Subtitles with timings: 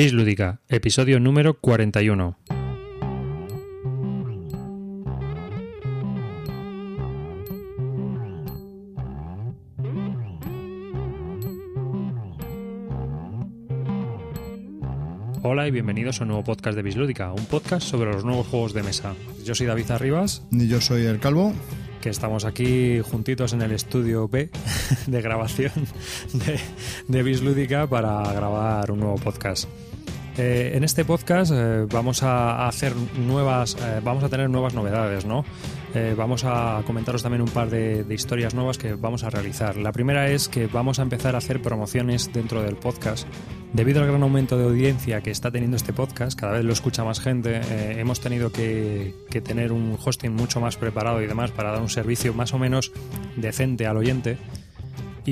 [0.00, 2.38] Bis Lúdica, episodio número 41.
[15.42, 18.72] Hola y bienvenidos a un nuevo podcast de Bislúdica, un podcast sobre los nuevos juegos
[18.72, 19.14] de mesa.
[19.44, 20.46] Yo soy David Arribas.
[20.50, 21.52] Y yo soy el Calvo.
[22.00, 24.48] Que estamos aquí juntitos en el estudio B
[25.06, 25.72] de grabación
[26.32, 26.58] de,
[27.06, 29.68] de Bislúdica para grabar un nuevo podcast.
[30.40, 35.26] Eh, en este podcast eh, vamos a hacer nuevas, eh, vamos a tener nuevas novedades,
[35.26, 35.44] ¿no?
[36.16, 39.76] vamos a comentaros también un par de, historias nuevas que vamos a realizar.
[39.76, 43.26] La primera es que vamos a empezar a hacer promociones dentro del podcast.
[43.72, 47.02] Debido al gran aumento de audiencia que está teniendo este podcast, cada vez lo escucha
[47.02, 47.60] más gente,
[47.98, 51.90] hemos tenido que, que tener un hosting mucho más preparado y demás para dar un
[51.90, 52.92] servicio más o menos
[53.36, 54.38] decente al oyente.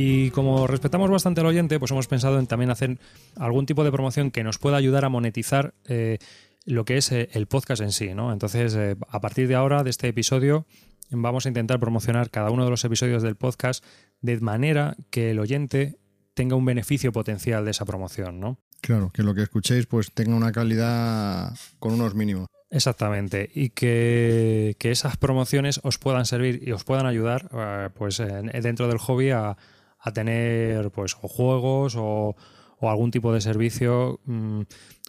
[0.01, 3.01] Y como respetamos bastante al oyente, pues hemos pensado en también hacer
[3.34, 6.19] algún tipo de promoción que nos pueda ayudar a monetizar eh,
[6.65, 8.33] lo que es eh, el podcast en sí, ¿no?
[8.33, 10.66] Entonces, eh, a partir de ahora, de este episodio,
[11.10, 13.85] vamos a intentar promocionar cada uno de los episodios del podcast
[14.21, 15.99] de manera que el oyente
[16.32, 18.60] tenga un beneficio potencial de esa promoción, ¿no?
[18.80, 22.46] Claro, que lo que escuchéis pues tenga una calidad con unos mínimos.
[22.71, 28.23] Exactamente, y que, esas promociones os puedan servir y os puedan ayudar pues
[28.63, 29.57] dentro del hobby a,
[29.99, 32.37] a tener pues o juegos o,
[32.80, 34.63] o algún tipo de servicio, mm,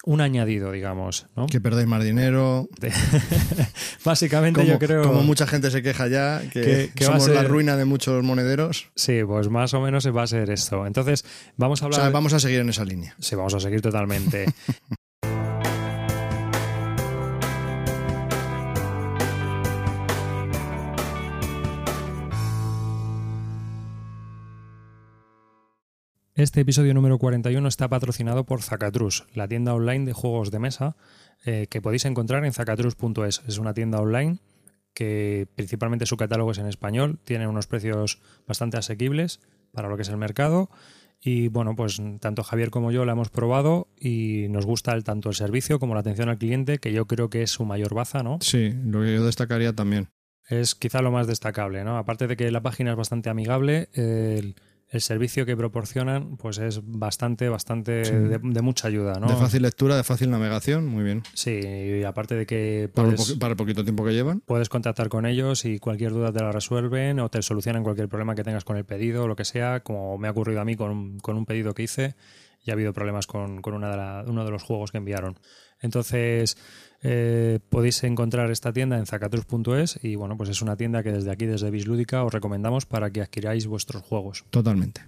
[0.06, 1.28] un añadido, digamos.
[1.36, 1.48] ¿no?
[1.48, 2.68] Que perdáis más dinero.
[4.06, 5.04] Básicamente yo creo...
[5.04, 8.90] Como mucha gente se queja ya, que, somos la ruina de muchos monederos.
[8.96, 10.86] Sí, pues más o menos va a ser esto.
[10.86, 11.26] Entonces,
[11.58, 12.00] vamos a hablar...
[12.00, 13.16] O sea, vamos a seguir en esa línea.
[13.20, 14.46] Sí, vamos a seguir totalmente.
[26.40, 30.96] Este episodio número 41 está patrocinado por Zacatrus, la tienda online de juegos de mesa
[31.44, 33.42] eh, que podéis encontrar en zacatrus.es.
[33.46, 34.40] Es una tienda online
[34.94, 39.42] que principalmente su catálogo es en español, tiene unos precios bastante asequibles
[39.74, 40.70] para lo que es el mercado.
[41.22, 45.28] Y bueno, pues tanto Javier como yo la hemos probado y nos gusta el, tanto
[45.28, 48.24] el servicio como la atención al cliente, que yo creo que es su mayor baza,
[48.24, 48.38] ¿no?
[48.40, 50.08] Sí, lo que yo destacaría también.
[50.48, 51.98] Es quizá lo más destacable, ¿no?
[51.98, 54.56] Aparte de que la página es bastante amigable, el
[54.92, 59.20] el servicio que proporcionan pues es bastante, bastante de, mucha ayuda.
[59.20, 59.28] ¿no?
[59.28, 61.24] De fácil lectura, de fácil navegación, muy bien.
[61.34, 62.90] Sí, y aparte de que...
[62.94, 63.10] para,
[63.52, 64.42] el poquito tiempo que llevan.
[64.42, 68.34] Puedes contactar con ellos y cualquier duda te la resuelven o te solucionan cualquier problema
[68.34, 70.76] que tengas con el pedido o lo que sea, como me ha ocurrido a mí
[70.76, 72.16] con, con un pedido que hice
[72.66, 75.38] y ha habido problemas con, con una de uno de los juegos que enviaron.
[75.82, 76.58] Entonces,
[77.02, 81.32] eh, podéis encontrar esta tienda en zacatrus.es y bueno, pues es una tienda que desde
[81.32, 84.46] aquí, desde Bislúdica, os recomendamos para que adquiráis vuestros juegos.
[84.50, 85.02] Totalmente.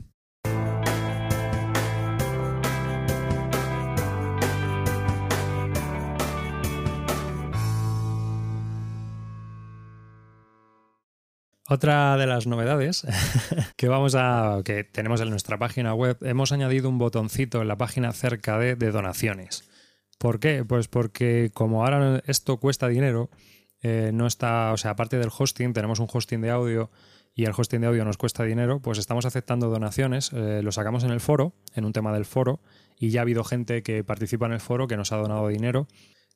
[11.71, 13.07] Otra de las novedades
[13.77, 17.77] que vamos a que tenemos en nuestra página web, hemos añadido un botoncito en la
[17.77, 19.70] página cerca de, de donaciones.
[20.21, 20.63] ¿Por qué?
[20.63, 23.31] Pues porque como ahora esto cuesta dinero,
[23.81, 26.91] eh, no está, o sea, aparte del hosting, tenemos un hosting de audio
[27.33, 31.03] y el hosting de audio nos cuesta dinero, pues estamos aceptando donaciones, eh, lo sacamos
[31.05, 32.59] en el foro, en un tema del foro,
[32.99, 35.87] y ya ha habido gente que participa en el foro que nos ha donado dinero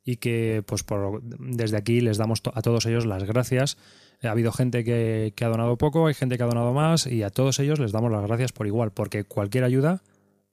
[0.03, 3.77] y que pues por, desde aquí les damos a todos ellos las gracias.
[4.23, 7.21] Ha habido gente que, que ha donado poco, hay gente que ha donado más y
[7.21, 10.01] a todos ellos les damos las gracias por igual, porque cualquier ayuda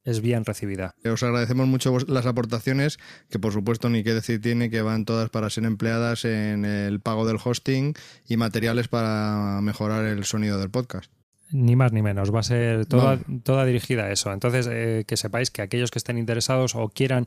[0.04, 0.94] es bien recibida.
[1.04, 2.98] Os agradecemos mucho las aportaciones,
[3.30, 7.00] que por supuesto ni qué decir tiene, que van todas para ser empleadas en el
[7.00, 7.94] pago del hosting
[8.28, 11.10] y materiales para mejorar el sonido del podcast.
[11.52, 14.32] Ni más ni menos, va a ser toda, toda dirigida a eso.
[14.32, 17.26] Entonces, eh, que sepáis que aquellos que estén interesados o quieran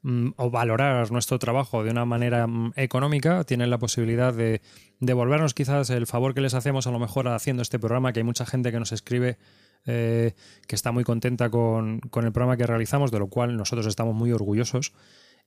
[0.00, 4.62] mm, o valorar nuestro trabajo de una manera mm, económica, tienen la posibilidad de
[4.98, 8.24] devolvernos quizás el favor que les hacemos a lo mejor haciendo este programa, que hay
[8.24, 9.36] mucha gente que nos escribe
[9.84, 10.34] eh,
[10.66, 14.32] que está muy contenta con, el programa que realizamos, de lo cual nosotros estamos muy
[14.32, 14.92] orgullosos.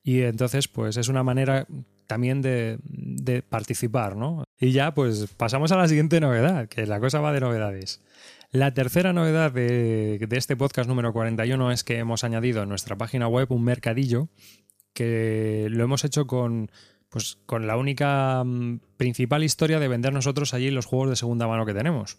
[0.02, 1.66] Y entonces, pues es una manera
[2.06, 2.78] también de,
[3.48, 4.44] participar, ¿no?
[4.58, 8.02] Y ya, pues pasamos a la siguiente novedad, que la cosa va de novedades.
[8.50, 12.96] La tercera novedad de, de, este podcast número 41 es que hemos añadido en nuestra
[12.96, 14.28] página web un mercadillo
[14.92, 16.70] que lo hemos hecho con,
[17.10, 21.46] pues, con la única mm, principal historia de vender nosotros allí los juegos de segunda
[21.46, 22.18] mano que tenemos.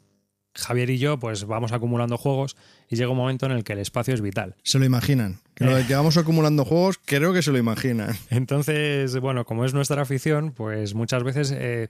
[0.53, 2.57] Javier y yo pues vamos acumulando juegos
[2.89, 4.55] y llega un momento en el que el espacio es vital.
[4.63, 5.39] Se lo imaginan.
[5.55, 8.15] Que lo de que vamos acumulando juegos, creo que se lo imaginan.
[8.29, 11.53] Entonces, bueno, como es nuestra afición, pues muchas veces...
[11.55, 11.89] Eh,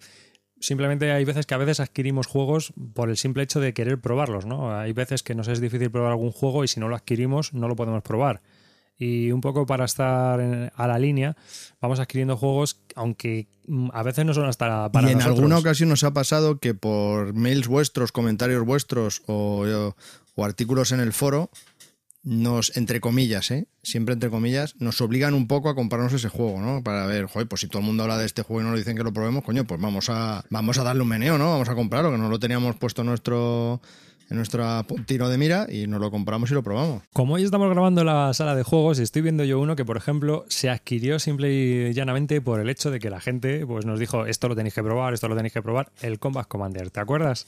[0.60, 4.46] simplemente hay veces que a veces adquirimos juegos por el simple hecho de querer probarlos,
[4.46, 4.78] ¿no?
[4.78, 7.68] Hay veces que nos es difícil probar algún juego y si no lo adquirimos no
[7.68, 8.42] lo podemos probar.
[9.04, 11.36] Y un poco para estar en- a la línea,
[11.82, 15.40] vamos adquiriendo juegos, aunque mm, a veces no son hasta para y en nosotros.
[15.40, 19.66] alguna ocasión nos ha pasado que por mails vuestros, comentarios vuestros o,
[20.36, 21.50] o artículos en el foro,
[22.24, 23.68] nos, entre comillas, ¿eh?
[23.82, 26.84] siempre entre comillas, nos obligan un poco a comprarnos ese juego, ¿no?
[26.84, 28.80] Para ver, joder, pues si todo el mundo habla de este juego y no nos
[28.80, 31.50] dicen que lo probemos, coño, pues vamos a, vamos a darle un meneo, ¿no?
[31.50, 33.82] Vamos a comprarlo, que no lo teníamos puesto nuestro,
[34.32, 34.66] en nuestro
[35.06, 37.04] tiro de mira y nos lo compramos y lo probamos.
[37.14, 40.46] Como hoy estamos grabando la sala de juegos, estoy viendo yo uno que, por ejemplo,
[40.48, 44.26] se adquirió simple y llanamente por el hecho de que la gente pues, nos dijo
[44.26, 46.90] esto lo tenéis que probar, esto lo tenéis que probar, el Combat Commander.
[46.90, 47.48] ¿Te acuerdas?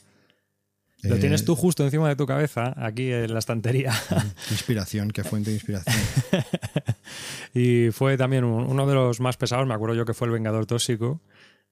[1.03, 3.91] Lo Eh, tienes tú justo encima de tu cabeza, aquí en la estantería.
[4.09, 4.15] Qué
[4.53, 5.95] inspiración, qué fuente de inspiración.
[7.53, 10.33] y fue también un- uno de los más pesados, me acuerdo yo que fue el
[10.33, 11.21] Vengador Tóxico.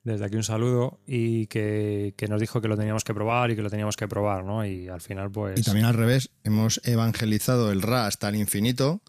[0.03, 3.55] Desde aquí un saludo y que, que nos dijo que lo teníamos que probar y
[3.55, 4.65] que lo teníamos que probar, ¿no?
[4.65, 5.59] Y al final, pues...
[5.59, 9.01] Y también al revés, hemos evangelizado el RA hasta el infinito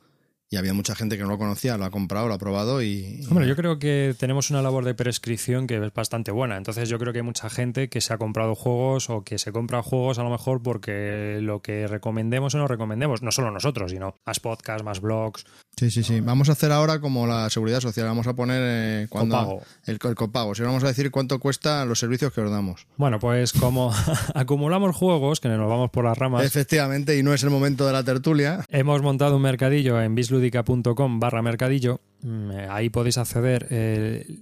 [0.53, 3.25] y había mucha gente que no lo conocía, lo ha comprado, lo ha probado y...
[3.31, 6.59] Hombre, yo creo que tenemos una labor de prescripción que es bastante buena.
[6.59, 9.51] Entonces yo creo que hay mucha gente que se ha comprado juegos o que se
[9.51, 13.93] compra juegos a lo mejor porque lo que recomendemos o no recomendemos, no solo nosotros,
[13.93, 16.21] sino más podcasts, más blogs, Sí, sí, sí.
[16.21, 18.07] Vamos a hacer ahora como la seguridad social.
[18.07, 19.63] Vamos a poner eh, cuando Copago.
[19.87, 20.55] El, el copago.
[20.55, 22.87] Si vamos a decir cuánto cuesta los servicios que os damos.
[22.99, 23.93] Bueno, pues como
[24.35, 27.93] acumulamos juegos, que nos vamos por las ramas, Efectivamente, y no es el momento de
[27.95, 28.65] la tertulia.
[28.69, 32.01] hemos montado un mercadillo en bisludica.com barra mercadillo.
[32.21, 34.41] Mm, eh, Ahí podéis acceder eh,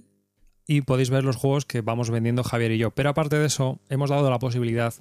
[0.67, 2.91] y podéis ver los juegos que vamos vendiendo Javier y yo.
[2.91, 4.93] Pero aparte de eso, hemos dado la posibilidad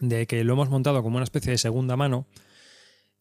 [0.00, 2.26] de que lo hemos montado como una especie de segunda mano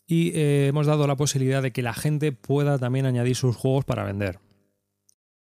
[0.08, 3.86] y eh, hemos dado la posibilidad de que la gente pueda también añadir sus juegos
[3.86, 4.40] para vender.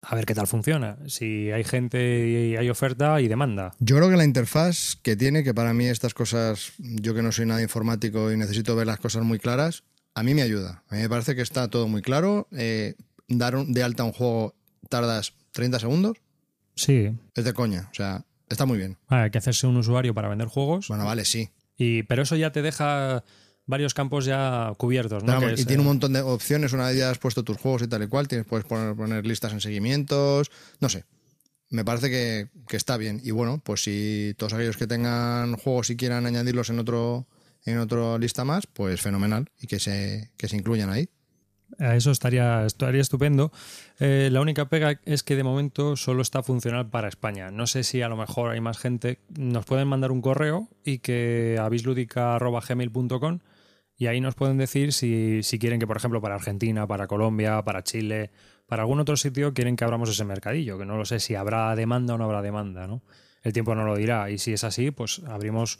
[0.06, 0.98] A ver qué tal funciona.
[1.06, 3.74] Si hay gente y hay oferta y demanda.
[3.78, 7.32] Yo creo que la interfaz que tiene, que para mí estas cosas, yo que no
[7.32, 9.84] soy nada informático y necesito ver las cosas muy claras,
[10.14, 10.82] a mí me ayuda.
[10.90, 12.48] A mí me parece que está todo muy claro.
[12.52, 12.96] Eh,
[13.28, 14.54] dar un- de alta un juego
[14.90, 16.18] tardas 30 segundos.
[16.74, 17.10] Sí.
[17.34, 17.88] Es de coña.
[17.90, 18.98] O sea, está muy bien.
[19.08, 20.88] Hay que hacerse un usuario para vender juegos.
[20.88, 21.48] Bueno, vale, sí.
[21.78, 23.24] Y, pero eso ya te deja
[23.66, 25.40] varios campos ya cubiertos, ¿no?
[25.40, 27.56] Que y es, tiene un eh, montón de opciones una vez ya has puesto tus
[27.56, 28.28] juegos y tal y cual.
[28.28, 30.50] Tienes, puedes poner, poner listas en seguimientos.
[30.80, 31.04] No sé.
[31.70, 33.20] Me parece que, que está bien.
[33.24, 37.26] Y bueno, pues si todos aquellos que tengan juegos y quieran añadirlos en otro
[37.64, 39.50] en otra lista más, pues fenomenal.
[39.58, 41.08] Y que se, que se incluyan ahí.
[41.78, 43.50] Eso estaría, estaría estupendo.
[43.98, 47.50] Eh, la única pega es que de momento solo está funcional para España.
[47.50, 49.18] No sé si a lo mejor hay más gente.
[49.36, 53.40] Nos pueden mandar un correo y que avisludica.gmail.com
[53.96, 57.62] y ahí nos pueden decir si, si quieren que, por ejemplo, para Argentina, para Colombia,
[57.62, 58.30] para Chile,
[58.66, 61.74] para algún otro sitio quieren que abramos ese mercadillo, que no lo sé si habrá
[61.76, 63.02] demanda o no habrá demanda, ¿no?
[63.42, 64.30] El tiempo no lo dirá.
[64.30, 65.78] Y si es así, pues abrimos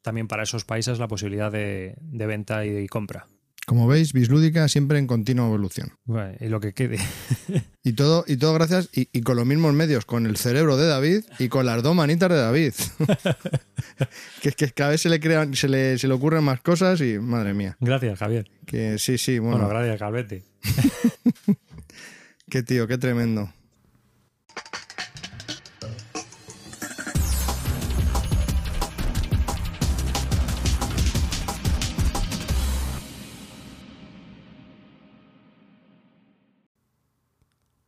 [0.00, 3.26] también para esos países la posibilidad de, de venta y de compra.
[3.64, 5.92] Como veis, Bislúdica siempre en continua evolución.
[6.04, 6.98] Bueno, y lo que quede.
[7.84, 10.86] Y todo, y todo gracias, y, y con los mismos medios, con el cerebro de
[10.86, 12.72] David y con las dos manitas de David.
[14.42, 17.00] que es que cada vez se le crean, se le, se le ocurren más cosas
[17.00, 17.76] y madre mía.
[17.80, 18.50] Gracias, Javier.
[18.66, 20.42] Que sí, sí, bueno, Bueno, gracias, Calvete.
[22.50, 23.52] qué tío, qué tremendo.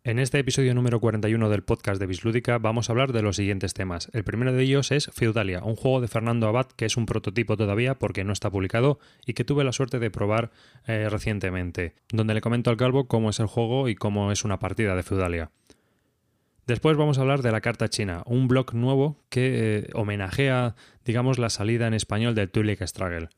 [0.07, 3.73] En este episodio número 41 del podcast de Bislúdica vamos a hablar de los siguientes
[3.73, 4.11] temas.
[4.13, 7.57] El primero de ellos es Feudalia, un juego de Fernando Abad que es un prototipo
[7.57, 10.51] todavía porque no está publicado y que tuve la suerte de probar
[10.87, 14.59] eh, recientemente, donde le comento al calvo cómo es el juego y cómo es una
[14.59, 15.53] partida de Feudalia.
[16.67, 20.75] Después vamos a hablar de la Carta China, un blog nuevo que eh, homenajea,
[21.07, 23.31] digamos, la salida en español del Tulic Struggle.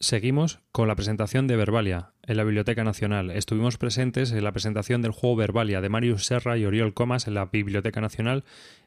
[0.00, 3.30] Seguimos con la presentación de Verbalia en la Biblioteca Nacional.
[3.30, 7.34] Estuvimos presentes en la presentación del juego Verbalia de Marius Serra y Oriol Comas en
[7.34, 8.44] la Biblioteca Nacional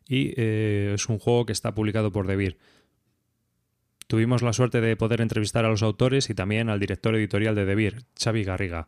[0.08, 2.58] y eh, es un juego que está publicado por Devir.
[4.08, 7.66] Tuvimos la suerte de poder entrevistar a los autores y también al director editorial de
[7.66, 8.88] Devir, Xavi Garriga.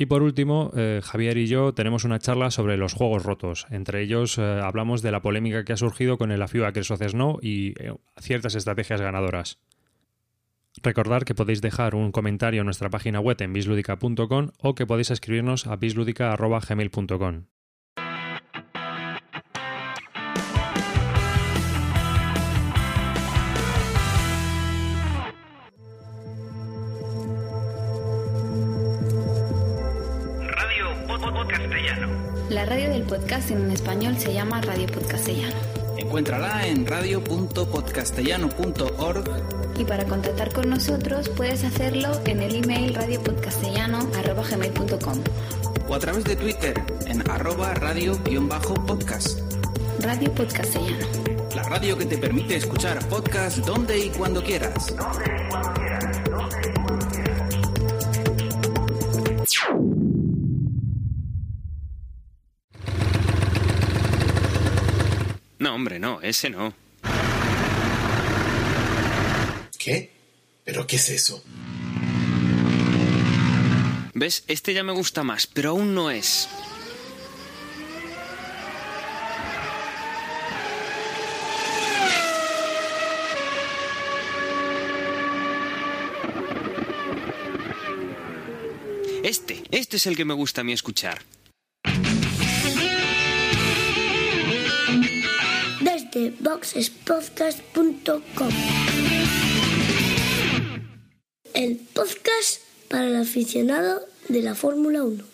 [0.00, 3.66] Y por último, eh, Javier y yo tenemos una charla sobre los juegos rotos.
[3.68, 7.40] Entre ellos eh, hablamos de la polémica que ha surgido con el AFIU Acres Snow
[7.42, 9.58] y eh, ciertas estrategias ganadoras.
[10.82, 15.10] Recordar que podéis dejar un comentario en nuestra página web en bisludica.com o que podéis
[15.10, 17.44] escribirnos a bisludica.gmail.com.
[32.50, 35.54] La radio del podcast en español se llama Radio Podcastellano.
[35.98, 45.22] Encuéntrala en radio.podcastellano.org Y para contactar con nosotros puedes hacerlo en el email radiopodcastellano.com.
[45.88, 49.38] o a través de Twitter en arroba radio-podcast.
[50.00, 51.06] Radio Podcastellano.
[51.54, 54.94] La radio que te permite escuchar podcast donde y cuando quieras.
[65.60, 66.87] No, hombre, no, ese no.
[69.88, 70.12] ¿Qué?
[70.64, 71.42] ¿Pero qué es eso?
[74.12, 74.44] ¿Ves?
[74.46, 76.46] Este ya me gusta más, pero aún no es.
[89.22, 91.22] Este, este es el que me gusta a mí escuchar.
[95.80, 98.87] desde boxespodcast.com.
[101.98, 105.24] podcast para el aficionado de la Fórmula 1.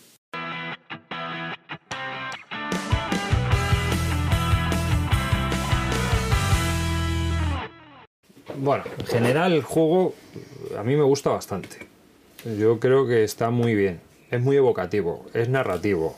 [8.56, 10.14] Bueno, en general el juego
[10.78, 11.86] a mí me gusta bastante.
[12.58, 14.00] Yo creo que está muy bien.
[14.30, 16.16] Es muy evocativo, es narrativo.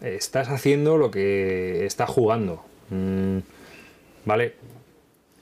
[0.00, 2.62] Estás haciendo lo que estás jugando.
[2.90, 3.38] Mm,
[4.26, 4.54] vale.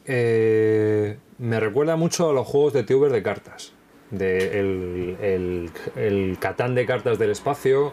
[0.07, 3.75] Eh, me recuerda mucho a los juegos de Tuber de cartas.
[4.11, 7.93] De el, el, el Catán de cartas del espacio,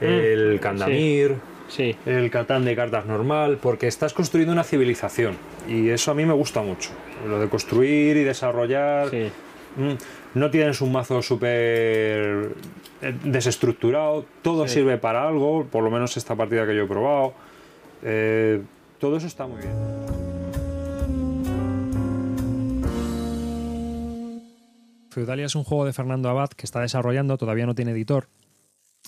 [0.00, 1.36] el Candamir,
[1.68, 1.96] Sí.
[2.06, 5.34] el Catán de cartas normal, porque estás construyendo una civilización.
[5.68, 6.90] Y eso a mí me gusta mucho.
[7.26, 9.10] Lo de construir y desarrollar.
[9.10, 9.30] Sí.
[9.76, 9.94] Mm,
[10.38, 12.50] No tienes un mazo súper
[13.02, 17.32] eh, desestructurado, todo sirve para algo, por lo menos esta partida que yo he probado.
[18.02, 18.60] Eh,
[19.00, 20.25] todo eso está muy bien.
[25.16, 28.28] Feudalia es un juego de Fernando Abad que está desarrollando, todavía no tiene editor,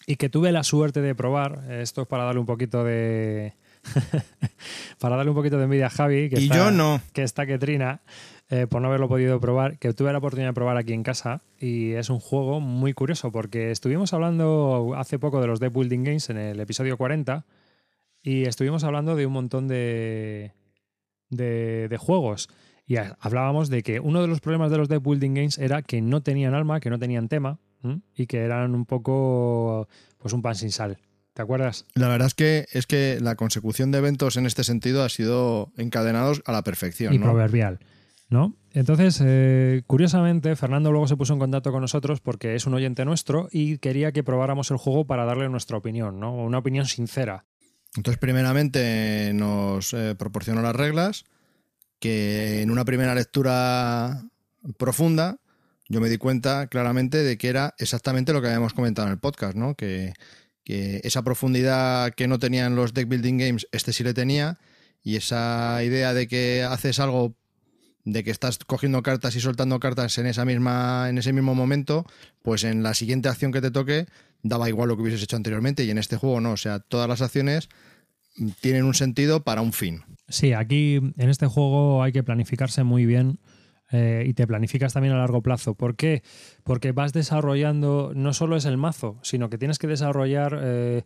[0.07, 1.71] y que tuve la suerte de probar.
[1.71, 3.53] Esto es para darle un poquito de.
[4.99, 6.31] para darle un poquito de envidia a Javi.
[6.31, 7.03] Que Y está- yo no.
[7.13, 8.01] Que está que trina
[8.49, 9.77] eh, por no haberlo podido probar.
[9.79, 11.43] Que tuve la oportunidad de probar aquí en casa.
[11.61, 16.05] Y es un juego muy curioso porque estuvimos hablando hace poco de los Deck Building
[16.05, 17.45] Games en el episodio 40.
[18.23, 20.53] Y estuvimos hablando de un montón de,
[21.29, 22.49] de, de juegos.
[22.89, 25.83] Y ha- hablábamos de que uno de los problemas de los Deck Building Games era
[25.83, 27.59] que no tenían alma, que no tenían tema.
[27.85, 28.01] ¿m?
[28.17, 29.87] Y que eran un poco
[30.19, 30.99] pues un pan sin sal.
[31.35, 31.87] ¿Te acuerdas?
[31.95, 35.71] La verdad es que es que la consecución de eventos en este sentido ha sido
[35.77, 37.15] encadenados a la perfección.
[37.15, 37.27] y ¿no?
[37.27, 37.79] proverbial.
[38.31, 38.57] ¿No?
[38.73, 43.05] Entonces, eh, curiosamente, Fernando luego se puso en contacto con nosotros porque es un oyente
[43.05, 46.35] nuestro y quería que probáramos el juego para darle nuestra opinión, ¿no?
[46.35, 47.45] Una opinión sincera.
[47.97, 51.25] Entonces, primeramente nos eh, proporcionó las reglas,
[51.99, 54.25] que en una primera lectura
[54.77, 55.39] profunda
[55.89, 59.19] yo me di cuenta claramente de que era exactamente lo que habíamos comentado en el
[59.19, 59.75] podcast, ¿no?
[59.75, 60.13] Que,
[60.71, 64.59] esa profundidad que no tenían los deck building games, este sí le tenía,
[65.03, 67.35] y esa idea de que haces algo
[68.05, 72.05] de que estás cogiendo cartas y soltando cartas en esa misma en ese mismo momento,
[72.43, 74.09] pues en la siguiente acción que te toque
[74.43, 77.09] daba igual lo que hubieses hecho anteriormente y en este juego no, o sea, todas
[77.09, 77.71] las acciones
[78.61, 80.03] tienen un sentido para un fin.
[80.29, 83.39] Sí, aquí en este juego hay que planificarse muy bien
[83.91, 85.75] eh, y te planificas también a largo plazo.
[85.75, 86.23] ¿Por qué?
[86.65, 91.03] Porque vas desarrollando, no solo es el mazo, sino que tienes que desarrollar, eh,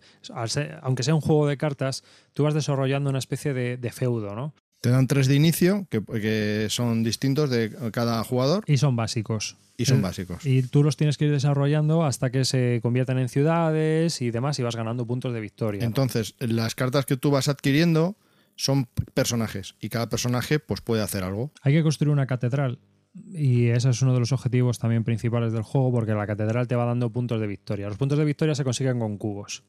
[0.83, 4.55] aunque sea un juego de cartas, tú vas desarrollando una especie de, de feudo, ¿no?
[4.83, 9.57] Te dan tres de inicio que, que son distintos de cada jugador Y son básicos.
[9.79, 10.45] y son Eh, básicos.
[10.45, 14.59] Y tú los tienes que ir desarrollando hasta que se conviertan en ciudades y demás
[14.59, 15.81] y vas ganando puntos de victoria.
[15.81, 15.87] ¿no?
[15.87, 18.17] Entonces, las cartas que tú vas adquiriendo
[18.57, 21.53] son personajes y cada personaje pues puede hacer algo.
[21.63, 22.81] Hay que construir una catedral
[23.15, 26.75] y ese es uno de los objetivos también principales del juego porque la catedral te
[26.77, 27.89] va dando puntos de victoria.
[27.89, 29.63] Los puntos de victoria se consiguen con cubos.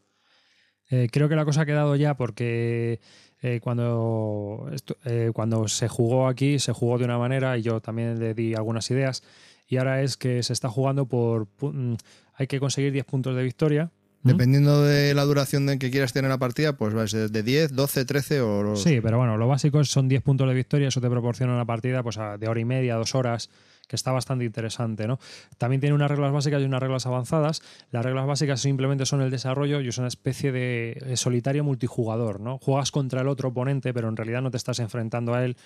[0.89, 3.00] Eh, creo que la cosa ha quedado ya porque
[3.43, 7.79] eh, cuando, esto- eh, cuando se jugó aquí se jugó de una manera y yo
[7.81, 9.21] también le di algunas ideas
[9.67, 11.47] y ahora es que se está jugando por...
[11.62, 11.93] mm,
[12.35, 13.91] Hay que conseguir 10 puntos de victoria.
[14.23, 14.29] ¿Mm?
[14.29, 17.43] Dependiendo de la duración de que quieras tener la partida, pues va a ser de
[17.43, 18.75] 10, 12, 13 o...
[18.75, 22.01] Sí, pero bueno, lo básico son 10 puntos de victoria, eso te proporciona una partida
[22.01, 23.50] pues, de hora y media, dos horas,
[23.95, 25.19] está bastante interesante, ¿no?
[25.57, 27.62] También tiene unas reglas básicas y unas reglas avanzadas.
[27.91, 32.39] Las reglas básicas simplemente son el desarrollo y es una especie de eh, solitario multijugador,
[32.39, 32.57] ¿no?
[32.59, 35.57] Juegas contra el otro oponente, pero en realidad no te estás enfrentando a él.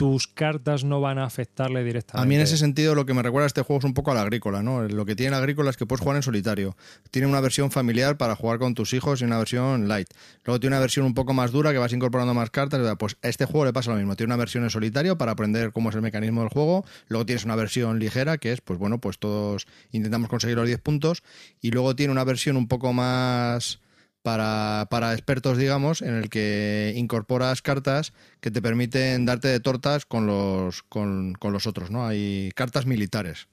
[0.00, 2.24] Tus cartas no van a afectarle directamente.
[2.24, 4.10] A mí en ese sentido lo que me recuerda a este juego es un poco
[4.10, 4.88] al agrícola, ¿no?
[4.88, 6.74] Lo que tiene el agrícola es que puedes jugar en solitario.
[7.10, 10.08] Tiene una versión familiar para jugar con tus hijos y una versión light.
[10.46, 12.80] Luego tiene una versión un poco más dura que vas incorporando más cartas.
[12.98, 14.16] Pues a este juego le pasa lo mismo.
[14.16, 16.86] Tiene una versión en solitario para aprender cómo es el mecanismo del juego.
[17.08, 20.80] Luego tienes una versión ligera que es, pues bueno, pues todos intentamos conseguir los 10
[20.80, 21.22] puntos.
[21.60, 23.80] Y luego tiene una versión un poco más
[24.22, 30.06] para, para, expertos, digamos, en el que incorporas cartas que te permiten darte de tortas
[30.06, 32.06] con los, con, con los otros, ¿no?
[32.06, 33.48] Hay cartas militares.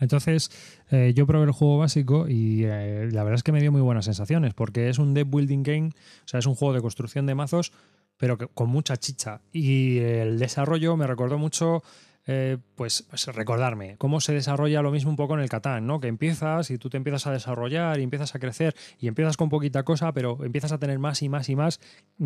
[0.00, 0.50] Entonces,
[0.90, 3.80] eh, yo probé el juego básico y eh, la verdad es que me dio muy
[3.80, 7.26] buenas sensaciones, porque es un deck building game, o sea, es un juego de construcción
[7.26, 7.72] de mazos,
[8.16, 9.40] pero que, con mucha chicha.
[9.52, 11.82] Y el desarrollo me recordó mucho
[12.30, 15.98] eh, pues, pues, recordarme cómo se desarrolla lo mismo un poco en el Catán, ¿no?
[15.98, 19.48] Que empiezas y tú te empiezas a desarrollar y empiezas a crecer y empiezas con
[19.48, 21.80] poquita cosa, pero empiezas a tener más y más y más,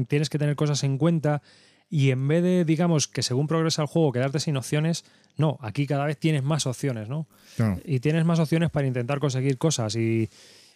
[0.09, 1.41] tienes que tener cosas en cuenta
[1.89, 5.05] y en vez de, digamos, que según progresa el juego quedarte sin opciones,
[5.37, 7.29] no, aquí cada vez tienes más opciones, ¿no?
[7.85, 10.31] Y tienes más opciones para intentar conseguir cosas y,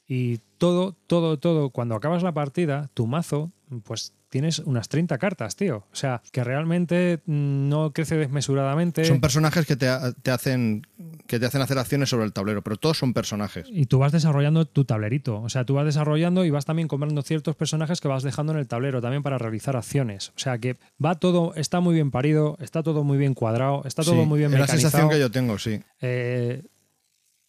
[0.06, 3.50] y todo, todo, todo, cuando acabas la partida, tu mazo,
[3.83, 5.87] pues tienes unas 30 cartas, tío.
[5.90, 9.02] O sea, que realmente no crece desmesuradamente.
[9.07, 10.87] Son personajes que te, hacen
[11.26, 13.66] que te hacen hacer acciones sobre el tablero, pero todos son personajes.
[13.71, 15.40] Y tú vas desarrollando tu tablerito.
[15.40, 18.59] O sea, tú vas desarrollando y vas también comprando ciertos personajes que vas dejando en
[18.59, 20.28] el tablero también para realizar acciones.
[20.37, 24.02] O sea, que va todo, está muy bien parido, está todo muy bien cuadrado, está
[24.02, 25.81] todo muy bien es la sensación que yo tengo, sí.
[26.02, 26.62] Eh,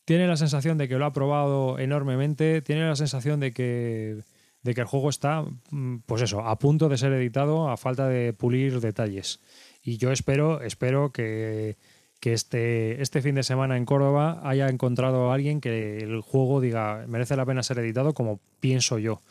[0.05, 4.21] tiene la sensación de que lo ha probado enormemente, tiene la sensación de que
[4.67, 8.09] de que el juego está, mm, pues eso, a punto de ser editado a falta
[8.09, 9.39] de pulir detalles.
[9.81, 11.77] Y yo espero, espero que,
[12.19, 16.59] que este, este fin de semana en Córdoba haya encontrado a alguien que el juego
[16.59, 19.21] diga merece la pena ser editado como pienso yo.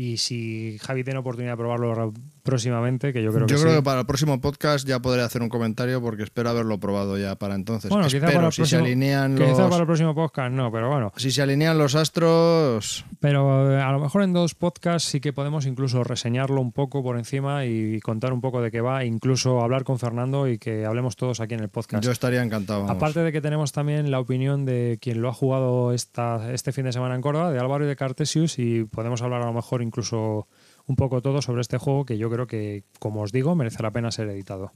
[0.00, 2.14] Y si Javi tiene oportunidad de probarlo
[2.44, 5.42] próximamente, que yo creo que Yo creo que para el próximo podcast ya podré hacer
[5.42, 7.90] un comentario porque espero haberlo probado ya para entonces.
[7.90, 9.58] Bueno, quizá para el si próximo, se alinean los...
[9.58, 11.12] para el próximo podcast no, pero bueno.
[11.16, 13.04] Si se alinean los astros...
[13.18, 17.02] Pero eh, a lo mejor en dos podcasts sí que podemos incluso reseñarlo un poco
[17.02, 20.86] por encima y contar un poco de qué va, incluso hablar con Fernando y que
[20.86, 22.04] hablemos todos aquí en el podcast.
[22.04, 22.88] Yo estaría encantado.
[22.88, 26.84] Aparte de que tenemos también la opinión de quien lo ha jugado esta, este fin
[26.84, 29.82] de semana en Córdoba, de Álvaro y de Cartesius, y podemos hablar a lo mejor
[29.88, 30.46] incluso
[30.86, 33.90] un poco todo sobre este juego que yo creo que, como os digo, merece la
[33.90, 34.72] pena ser editado.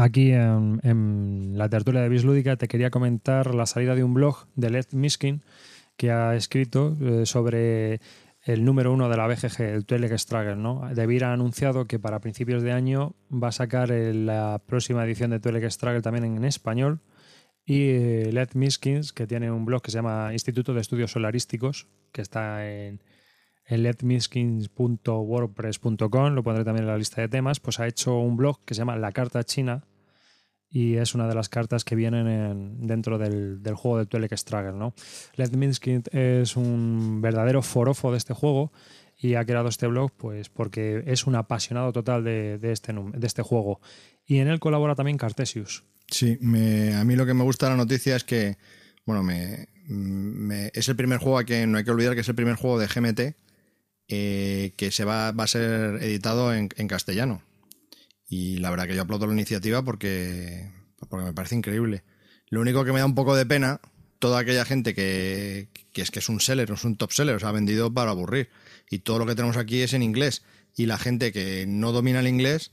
[0.00, 4.70] Aquí en, la tertulia de Bislúdica te quería comentar la salida de un blog de
[4.70, 5.42] Led Miskin
[5.96, 8.00] que ha escrito eh, sobre
[8.42, 10.88] el número uno de la BGG, el Twilight Struggle, ¿no?
[10.94, 15.40] Debiera ha anunciado que para principios de año va a sacar la próxima edición de
[15.40, 17.00] Twilight Struggle también en español.
[17.64, 21.88] Y eh, Led Miskins, que tiene un blog que se llama Instituto de Estudios Solarísticos,
[22.12, 23.02] que está en,
[23.66, 28.64] en ledmiskins.wordpress.com, lo pondré también en la lista de temas, pues ha hecho un blog
[28.64, 29.84] que se llama La Carta China,
[30.70, 34.72] y es una de las cartas que vienen dentro del, juego de Twilight Struggle.
[34.72, 34.94] ¿no?
[35.36, 38.72] Led Minskin es un verdadero forofo de este juego
[39.16, 43.42] y ha creado este blog pues porque es un apasionado total de, este, de este
[43.42, 43.80] juego.
[44.26, 45.84] Y en él colabora también Cartesius.
[46.06, 48.56] Sí, a mí lo que me gusta de la noticia es que,
[49.04, 49.68] bueno, me,
[50.74, 52.86] es el primer juego que no hay que olvidar que es el primer juego de
[52.86, 53.20] GMT
[54.08, 57.42] eh, que se va, va, a ser editado en castellano.
[58.28, 60.70] Y la verdad que yo aplaudo la iniciativa porque,
[61.08, 62.04] porque me parece increíble.
[62.50, 63.80] Lo único que me da un poco de pena,
[64.18, 67.40] toda aquella gente que, es que es un seller, no es un top seller, o
[67.40, 68.50] sea, ha vendido para aburrir.
[68.90, 70.42] Y todo lo que tenemos aquí es en inglés.
[70.76, 72.72] Y la gente que no domina el inglés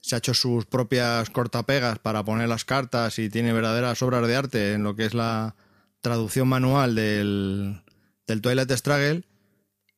[0.00, 4.36] se ha hecho sus propias cortapegas para poner las cartas y tiene verdaderas obras de
[4.36, 5.56] arte en lo que es la
[6.00, 7.82] traducción manual del,
[8.26, 9.24] del Toilet Struggle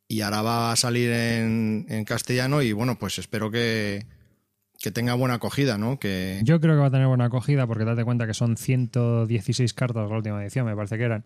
[0.06, 4.06] y ahora va a salir en, en castellano y bueno, pues espero que,
[4.80, 5.98] que tenga buena acogida, ¿no?
[5.98, 6.40] Que...
[6.44, 10.08] Yo creo que va a tener buena acogida porque date cuenta que son 116 cartas
[10.08, 11.24] la última edición, me parece que eran.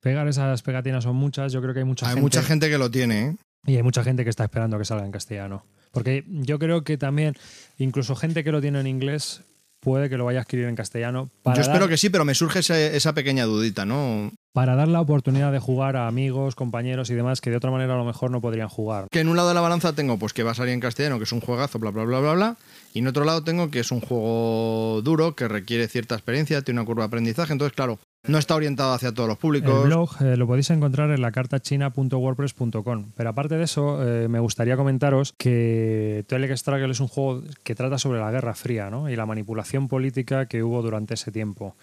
[0.00, 2.20] Pegar esas pegatinas son muchas, yo creo que hay mucha hay gente...
[2.20, 3.36] Hay mucha gente que lo tiene, ¿eh?
[3.66, 5.64] Y hay mucha gente que está esperando que salga en castellano.
[5.90, 7.34] Porque yo creo que también,
[7.78, 9.42] incluso gente que lo tiene en inglés,
[9.80, 11.30] puede que lo vaya a escribir en castellano.
[11.44, 14.30] Yo espero que sí, pero me surge esa pequeña dudita, ¿no?
[14.56, 17.92] Para dar la oportunidad de jugar a amigos, compañeros y demás que de otra manera
[17.92, 19.06] a lo mejor no podrían jugar.
[19.10, 21.18] Que en un lado de la balanza tengo pues que va a salir en castellano,
[21.18, 22.56] que es un juegazo, bla, bla, bla, bla, bla.
[22.94, 26.80] Y en otro lado tengo que es un juego duro, que requiere cierta experiencia, tiene
[26.80, 27.52] una curva de aprendizaje.
[27.52, 29.82] Entonces, claro, no está orientado hacia todos los públicos.
[29.82, 33.10] El blog eh, lo podéis encontrar en la cartachina.wordpress.com.
[33.14, 37.74] Pero aparte de eso, eh, me gustaría comentaros que Twilight Struggle es un juego que
[37.74, 39.10] trata sobre la Guerra Fría ¿no?
[39.10, 41.76] y la manipulación política que hubo durante ese tiempo.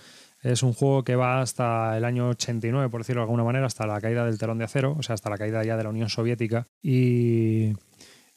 [0.43, 3.87] Es un juego que va hasta el año 89, por decirlo de alguna manera, hasta
[3.87, 6.09] la caída del telón de acero, o sea, hasta la caída ya de la Unión
[6.09, 6.67] Soviética.
[6.81, 7.71] Y,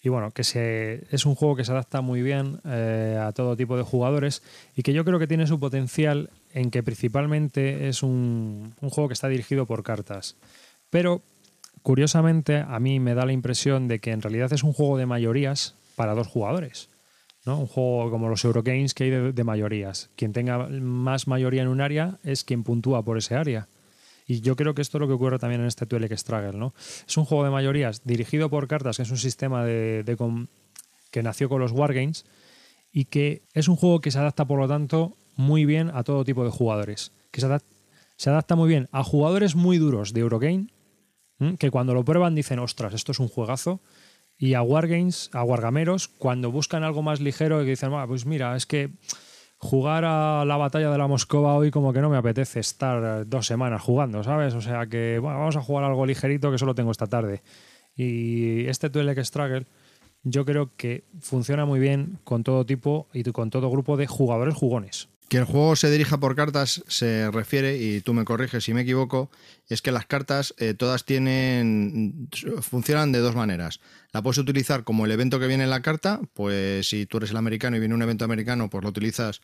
[0.05, 3.77] bueno, que se, es un juego que se adapta muy bien eh, a todo tipo
[3.77, 4.41] de jugadores
[4.77, 9.15] y que yo creo que tiene su potencial en que principalmente es un juego que
[9.15, 10.37] está dirigido por cartas.
[10.91, 11.23] Pero,
[11.83, 15.07] curiosamente, a mí me da la impresión de que en realidad es un juego de
[15.07, 16.89] mayorías para dos jugadores.
[17.47, 17.59] ¿No?
[17.59, 20.11] Un juego como los Eurogames que hay de, mayorías.
[20.17, 23.69] Quien tenga más mayoría en un área es quien puntúa por ese área.
[24.27, 26.75] Y yo creo que esto es lo que ocurre también en este Tuelek Struggle, ¿no?
[27.07, 30.17] Es un juego de mayorías dirigido por cartas, que es un sistema de,
[31.13, 32.27] que nació con los Wargames
[32.93, 36.25] y que es un juego que se adapta, por lo tanto, muy bien a todo
[36.25, 37.13] tipo de jugadores.
[37.31, 37.63] Que se, adap-
[38.17, 40.67] se adapta muy bien a jugadores muy duros de Eurogame,
[41.59, 43.81] que cuando lo prueban dicen, ostras, esto es un juegazo.
[44.39, 48.55] Y a Wargames, a Wargameros, cuando buscan algo más ligero y dicen, "Ah, pues mira,
[48.57, 48.91] es que
[49.59, 53.25] jugar a la batalla de la Moscova hoy como que no me apetece estar eh,
[53.27, 54.55] dos semanas jugando, ¿sabes?
[54.55, 57.43] O sea que vamos a jugar algo ligerito que solo tengo esta tarde.
[57.95, 59.67] Y este Tuelek Struggle
[60.23, 64.55] yo creo que funciona muy bien con todo tipo y con todo grupo de jugadores
[64.55, 65.09] jugones.
[65.29, 68.83] Que el juego se dirija por cartas se refiere, y tú me corriges si me
[68.83, 69.29] equivoco,
[69.69, 72.29] es que las cartas eh, todas tienen.
[72.61, 73.81] funcionan de dos maneras.
[74.13, 77.31] La puedes utilizar como el evento que viene en la carta, pues si tú eres
[77.31, 79.41] el americano y viene un evento americano, pues lo utilizas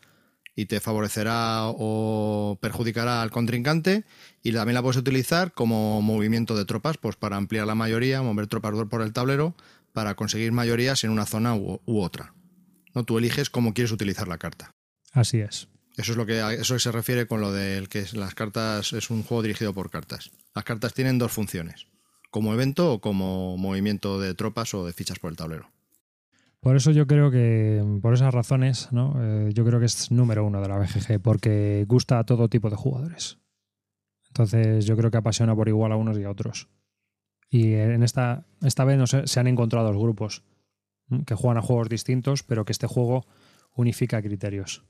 [0.55, 4.05] y te favorecerá o perjudicará al contrincante.
[4.43, 8.47] Y también la puedes utilizar como movimiento de tropas, pues para ampliar la mayoría, mover
[8.47, 9.57] tropas por el tablero,
[9.93, 12.35] para conseguir mayorías en una zona u, u otra.
[12.95, 13.05] ¿No?
[13.05, 14.71] Tú eliges cómo quieres utilizar la carta.
[15.13, 15.72] Así es.
[15.97, 19.23] Eso es lo que eso se refiere con lo del que las cartas es un
[19.23, 20.31] juego dirigido por cartas.
[20.55, 21.87] Las cartas tienen dos funciones,
[22.31, 25.71] como evento o como movimiento de tropas o de fichas por el tablero.
[26.61, 29.17] Por eso yo creo que, por esas razones, ¿no?
[29.19, 32.71] Eh, yo creo que es número uno de la BGG, porque gusta a todo tipo
[32.71, 33.39] de jugadores.
[34.29, 36.69] Entonces yo creo que apasiona por igual a unos y a otros.
[37.51, 40.43] Y en esta, esta vez se han encontrado los grupos
[41.27, 43.27] que juegan a juegos distintos, pero que este juego
[43.75, 44.85] unifica criterios.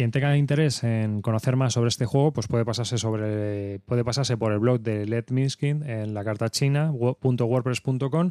[0.00, 4.38] Quien tenga interés en conocer más sobre este juego, pues puede pasarse sobre puede pasarse
[4.38, 8.30] por el blog de Led Minskin en la carta china .wordpress.com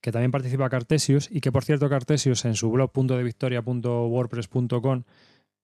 [0.00, 2.92] que también participa Cartesius y que por cierto Cartesius en su blog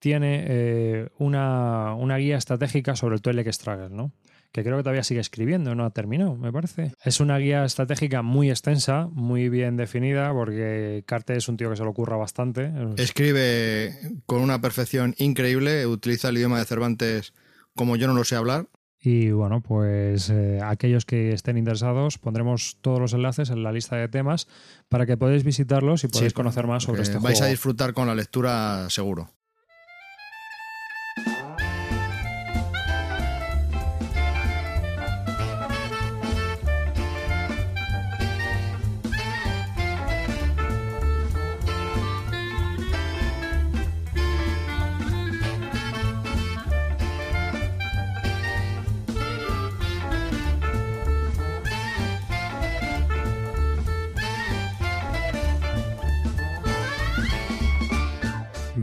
[0.01, 4.11] tiene eh, una, una guía estratégica sobre el Tuelek Struggle, ¿no?
[4.52, 6.92] Que creo que todavía sigue escribiendo, no ha terminado, me parece.
[7.04, 11.76] Es una guía estratégica muy extensa, muy bien definida, porque Carte es un tío que
[11.76, 12.72] se lo ocurra bastante.
[12.96, 13.92] Escribe
[14.26, 17.34] con una perfección increíble, utiliza el idioma de Cervantes
[17.74, 18.68] como yo no lo sé hablar.
[19.00, 23.94] Y bueno, pues eh, aquellos que estén interesados, pondremos todos los enlaces en la lista
[23.96, 24.48] de temas
[24.88, 27.44] para que podáis visitarlos y podáis Sí, conocer más sobre este vais juego.
[27.44, 29.30] a disfrutar con la lectura seguro.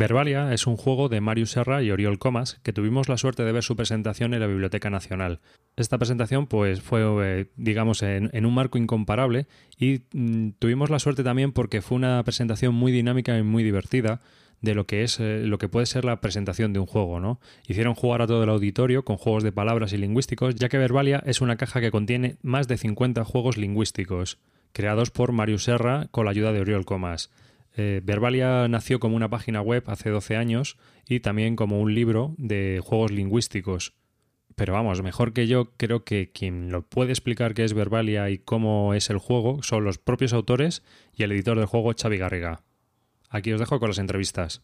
[0.06, 3.52] Verbalia es un juego de Marius Serra y Oriol Comas que tuvimos la suerte de
[3.52, 5.39] ver su presentación en la Biblioteca Nacional.
[5.78, 9.48] Esta presentación pues fue, eh, digamos, en, un marco incomparable
[9.80, 14.22] y mm, tuvimos la suerte también porque fue una presentación muy dinámica y muy divertida
[14.62, 17.39] de lo que es eh, lo que puede ser la presentación de un juego, ¿no?
[17.68, 21.24] Hicieron jugar a todo el auditorio con juegos de palabras y lingüísticos, ya que Verbalia
[21.26, 24.38] es una caja que contiene más de 50 juegos lingüísticos,
[24.72, 27.32] creados por Marius Serra con la ayuda de Oriol Comas.
[27.77, 32.33] Eh, Verbalia nació como una página web hace 12 años y también como un libro
[32.38, 33.93] de juegos lingüísticos.
[34.55, 38.38] Pero vamos, mejor que yo, creo que quien lo puede explicar qué es Verbalia y
[38.38, 40.81] cómo es el juego son los propios autores
[41.13, 42.61] y el editor del juego, Xavi Garriga.
[43.29, 44.61] Aquí os dejo con las entrevistas.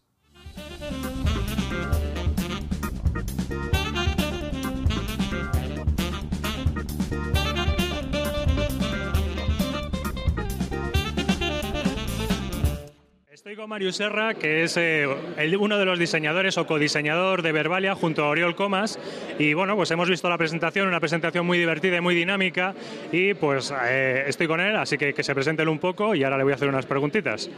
[13.67, 18.23] Mario Serra, que es eh, el- uno de los diseñadores o codiseñador de Verbalia junto
[18.23, 18.97] a Oriol Comas.
[19.37, 22.73] Y bueno, pues hemos visto la presentación, una presentación muy divertida y muy dinámica.
[23.11, 26.23] Y pues eh, estoy con él, así que que se presente él un poco y
[26.23, 27.49] ahora le voy a hacer unas preguntitas.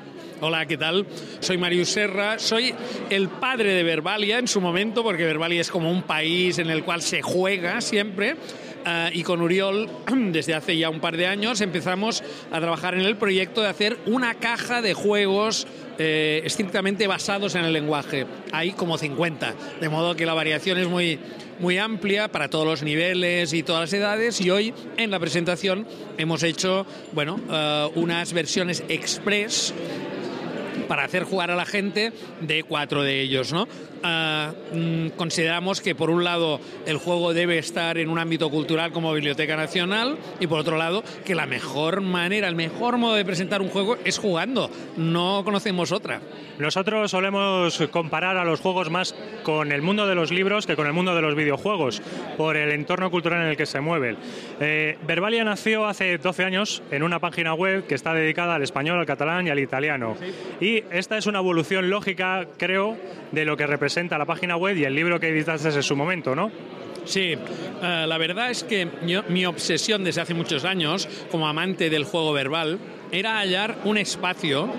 [0.41, 1.05] Hola, ¿qué tal?
[1.39, 2.73] Soy Marius Serra, soy
[3.09, 6.83] el padre de Verbalia en su momento, porque Verbalia es como un país en el
[6.83, 8.35] cual se juega siempre,
[8.85, 9.89] eh, y con Uriol,
[10.33, 13.97] desde hace ya un par de años, empezamos a trabajar en el proyecto de hacer
[14.05, 15.65] una caja de juegos
[15.97, 18.25] eh, estrictamente basados en el lenguaje.
[18.51, 21.19] Hay como 50, de modo que la variación es muy,
[21.59, 25.85] muy amplia para todos los niveles y todas las edades y hoy en la presentación
[26.17, 29.73] hemos hecho bueno, eh, unas versiones express
[30.87, 33.67] para hacer jugar a la gente de cuatro de ellos, ¿no?
[34.05, 38.91] Ah, mm, consideramos que por un lado el juego debe estar en un ámbito cultural
[38.91, 43.23] como Biblioteca Nacional y por otro lado que la mejor manera, el mejor modo de
[43.23, 46.19] presentar un juego es jugando, no conocemos otra.
[46.59, 50.85] Nosotros solemos comparar a los juegos más con el mundo de los libros que con
[50.85, 52.01] el mundo de los videojuegos,
[52.37, 54.17] por el entorno cultural en el que se mueven.
[54.59, 58.99] Eh, Verbalia nació hace 12 años en una página web que está dedicada al español,
[58.99, 60.15] al catalán y al italiano.
[60.59, 62.97] Y esta es una evolución lógica, creo,
[63.31, 66.35] de lo que representa la página web y el libro que editaste en su momento,
[66.35, 66.51] ¿no?
[67.05, 68.87] Sí, eh, la verdad es que
[69.29, 72.79] mi obsesión desde hace muchos años, como amante del juego verbal,
[73.11, 74.69] era hallar un espacio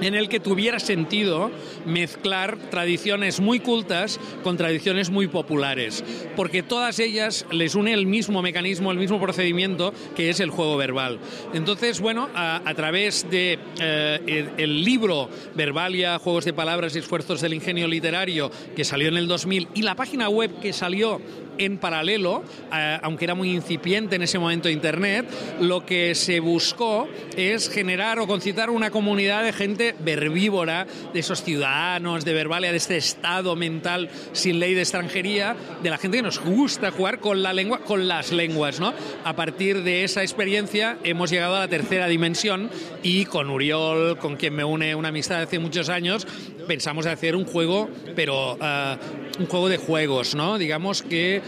[0.00, 1.50] en el que tuviera sentido
[1.86, 6.04] mezclar tradiciones muy cultas con tradiciones muy populares,
[6.36, 10.76] porque todas ellas les une el mismo mecanismo, el mismo procedimiento que es el juego
[10.76, 11.18] verbal.
[11.54, 17.54] Entonces, bueno, a, través de eh, el libro Verbalia, Juegos de Palabras y Esfuerzos del
[17.54, 21.20] Ingenio Literario, que salió en el 2000, y la página web que salió
[21.58, 25.26] en paralelo, eh, aunque era muy incipiente en ese momento Internet,
[25.60, 31.42] lo que se buscó es generar o concitar una comunidad de gente verbívora, de esos
[31.42, 36.22] ciudadanos de Verbalia, de este estado mental sin ley de extranjería, de la gente que
[36.22, 38.92] nos gusta jugar con la lengua, con las lenguas, ¿no?
[39.24, 42.70] A partir de esa experiencia hemos llegado a la tercera dimensión
[43.02, 46.26] y con Uriol, con quien me une una amistad de hace muchos años,
[46.66, 48.96] pensamos hacer un juego, pero eh,
[49.38, 50.58] un juego de juegos, ¿no?
[50.58, 51.42] Digamos que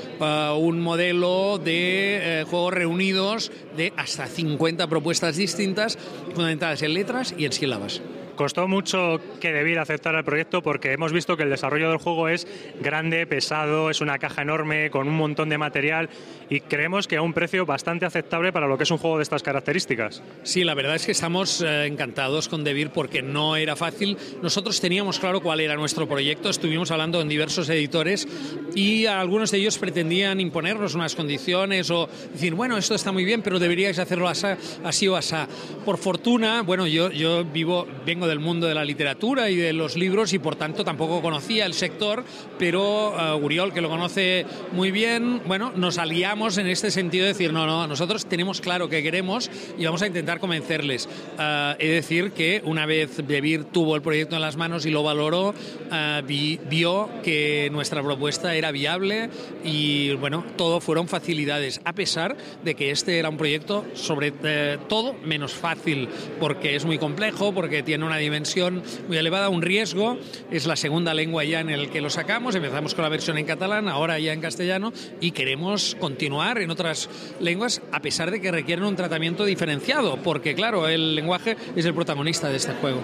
[0.56, 5.98] un modelo de eh, juegos reunidos de hasta 50 propuestas distintas,
[6.34, 8.00] fundamentadas en letras y en sílabas.
[8.42, 12.26] Costó mucho que Debir aceptara el proyecto porque hemos visto que el desarrollo del juego
[12.28, 12.48] es
[12.80, 16.08] grande, pesado, es una caja enorme con un montón de material
[16.50, 19.22] y creemos que a un precio bastante aceptable para lo que es un juego de
[19.22, 20.24] estas características.
[20.42, 24.18] Sí, la verdad es que estamos eh, encantados con Debir porque no era fácil.
[24.42, 28.26] Nosotros teníamos claro cuál era nuestro proyecto, estuvimos hablando con diversos editores
[28.74, 33.40] y algunos de ellos pretendían imponernos unas condiciones o decir, bueno, esto está muy bien,
[33.40, 34.48] pero deberíais hacerlo así,
[34.82, 35.36] así o así.
[35.84, 39.96] Por fortuna, bueno, yo, yo vivo, vengo del mundo de la literatura y de los
[39.96, 42.24] libros y por tanto tampoco conocía el sector,
[42.58, 47.32] pero uh, Uriol, que lo conoce muy bien, bueno, nos aliamos en este sentido de
[47.32, 51.06] decir, no, no, nosotros tenemos claro que queremos y vamos a intentar convencerles.
[51.38, 55.02] Uh, es decir, que una vez Debir tuvo el proyecto en las manos y lo
[55.02, 59.28] valoró, uh, vi, vio que nuestra propuesta era viable
[59.64, 64.78] y, bueno, todo fueron facilidades, a pesar de que este era un proyecto sobre eh,
[64.88, 66.08] todo menos fácil,
[66.40, 70.18] porque es muy complejo, porque tiene una dimensión muy elevada, un riesgo,
[70.50, 73.46] es la segunda lengua ya en el que lo sacamos, empezamos con la versión en
[73.46, 77.08] catalán, ahora ya en castellano, y queremos continuar en otras
[77.40, 81.94] lenguas, a pesar de que requieren un tratamiento diferenciado, porque claro, el lenguaje es el
[81.94, 83.00] protagonista de este juego.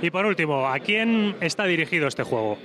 [0.00, 2.58] Y por último, ¿a quién está dirigido este juego?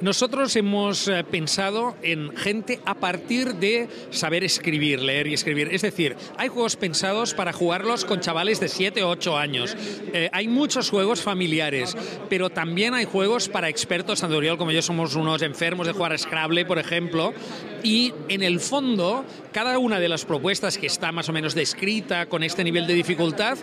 [0.00, 5.70] Nosotros hemos eh, pensado en gente a partir de saber escribir, leer y escribir.
[5.72, 9.76] Es decir, hay juegos pensados para jugarlos con chavales de 7 o 8 años.
[10.12, 11.96] Eh, hay muchos juegos familiares,
[12.28, 14.20] pero también hay juegos para expertos.
[14.20, 17.34] Tanto Oriol como yo somos unos enfermos de jugar a Scrabble, por ejemplo.
[17.82, 22.26] Y en el fondo, cada una de las propuestas que está más o menos descrita
[22.26, 23.58] con este nivel de dificultad,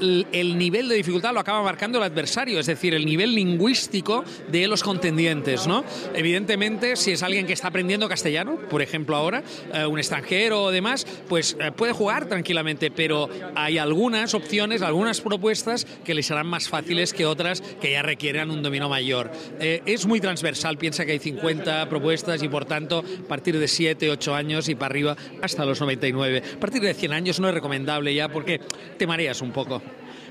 [0.00, 4.66] el nivel de dificultad lo acaba marcando el adversario, es decir, el nivel lingüístico de
[4.66, 5.67] los contendientes.
[5.68, 5.84] ¿No?
[6.14, 10.70] Evidentemente, si es alguien que está aprendiendo castellano, por ejemplo ahora, eh, un extranjero o
[10.70, 16.46] demás, pues eh, puede jugar tranquilamente, pero hay algunas opciones, algunas propuestas que le serán
[16.46, 19.30] más fáciles que otras que ya requieran un dominio mayor.
[19.60, 23.68] Eh, es muy transversal, piensa que hay 50 propuestas y por tanto, a partir de
[23.68, 26.42] 7, 8 años y para arriba hasta los 99.
[26.56, 28.60] A partir de 100 años no es recomendable ya porque
[28.96, 29.82] te mareas un poco.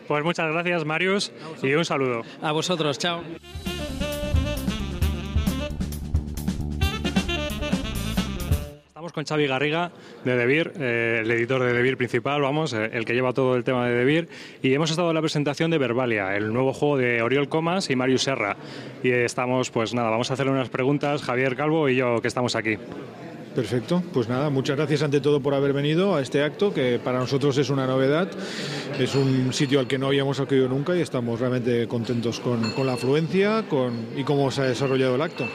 [0.08, 2.24] Pues muchas gracias, Marius, y un saludo.
[2.42, 3.22] A vosotros, chao.
[9.08, 9.92] Estamos con Xavi Garriga
[10.26, 13.64] de Debir, eh, el editor de Debir principal, vamos, eh, el que lleva todo el
[13.64, 14.28] tema de Debir,
[14.62, 17.96] y hemos estado en la presentación de Verbalia, el nuevo juego de Oriol Comas y
[17.96, 18.58] Marius Serra.
[19.04, 22.58] Y estamos, pues nada, vamos a hacerle unas preguntas, Javier Calvo y yo, que estamos
[22.58, 22.76] aquí.
[23.56, 27.20] Perfecto, pues nada, muchas gracias ante todo por haber venido a este acto, que para
[27.20, 28.28] nosotros es una novedad,
[29.00, 32.86] es un sitio al que no habíamos acudido nunca y estamos realmente contentos con, con
[32.86, 35.48] la afluencia con, y cómo se ha desarrollado el acto.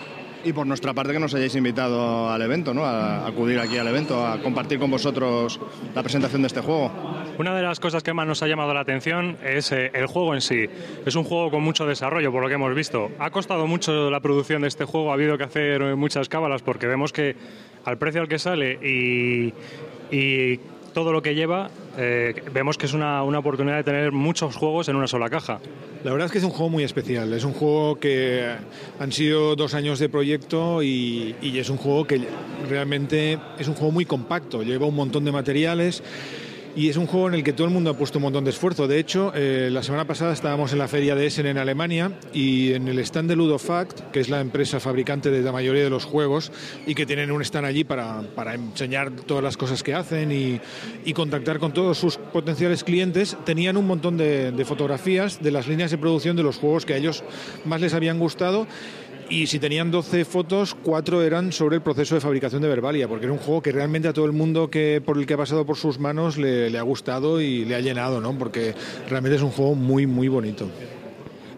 [0.44, 2.84] Y por nuestra parte que nos hayáis invitado al evento, ¿no?
[2.84, 5.60] A acudir aquí al evento, a compartir con vosotros
[5.94, 6.90] la presentación de este juego.
[7.38, 10.34] Una de las cosas que más nos ha llamado la atención es eh, el juego
[10.34, 10.66] en sí.
[11.06, 13.10] Es un juego con mucho desarrollo, por lo que hemos visto.
[13.18, 16.86] Ha costado mucho la producción de este juego, ha habido que hacer muchas cábalas porque
[16.86, 17.36] vemos que
[17.84, 19.52] al precio al que sale y
[20.92, 24.88] todo lo que lleva, eh, vemos que es una, una, oportunidad de tener muchos juegos
[24.88, 25.60] en una sola caja.
[26.04, 27.32] La verdad es que es un juego muy especial.
[27.32, 28.48] Es un juego que
[28.98, 32.20] han sido dos años de proyecto y, y es un juego que
[32.68, 34.62] realmente es un juego muy compacto.
[34.62, 36.02] Lleva un montón de materiales
[36.74, 38.50] y es un juego en el que todo el mundo ha puesto un montón de
[38.50, 38.88] esfuerzo.
[38.88, 42.72] De hecho, eh, la semana pasada estábamos en la feria de Essen en Alemania y
[42.72, 46.04] en el stand de Ludofact, que es la empresa fabricante de la mayoría de los
[46.04, 46.52] juegos
[46.86, 50.60] y que tienen un stand allí para, para enseñar todas las cosas que hacen y,
[51.12, 55.90] contactar con todos sus potenciales clientes, tenían un montón de, de fotografías de las líneas
[55.90, 57.22] de producción de los juegos que a ellos
[57.66, 58.66] más les habían gustado
[59.32, 63.24] y si tenían 12 fotos, 4 eran sobre el proceso de fabricación de Verbalia, porque
[63.24, 65.64] era un juego que realmente a todo el mundo que por el que ha pasado
[65.64, 68.36] por sus manos le, le ha gustado y le ha llenado, ¿no?
[68.36, 68.74] porque
[69.08, 70.68] realmente es un juego muy, muy bonito.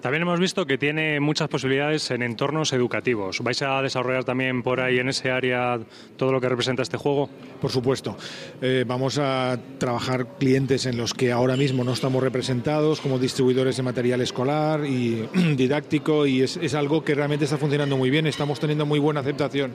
[0.04, 3.40] También hemos visto que tiene muchas posibilidades en entornos educativos.
[3.40, 5.80] ¿Vais a desarrollar también por ahí en ese área
[6.18, 7.30] todo lo que representa este juego?
[7.58, 8.14] Por supuesto.
[8.60, 13.78] Eh, vamos a trabajar clientes en los que ahora mismo no estamos representados, como distribuidores
[13.78, 18.26] de material escolar y didáctico, y es, algo que realmente está funcionando muy bien.
[18.26, 19.72] Estamos teniendo muy buena aceptación.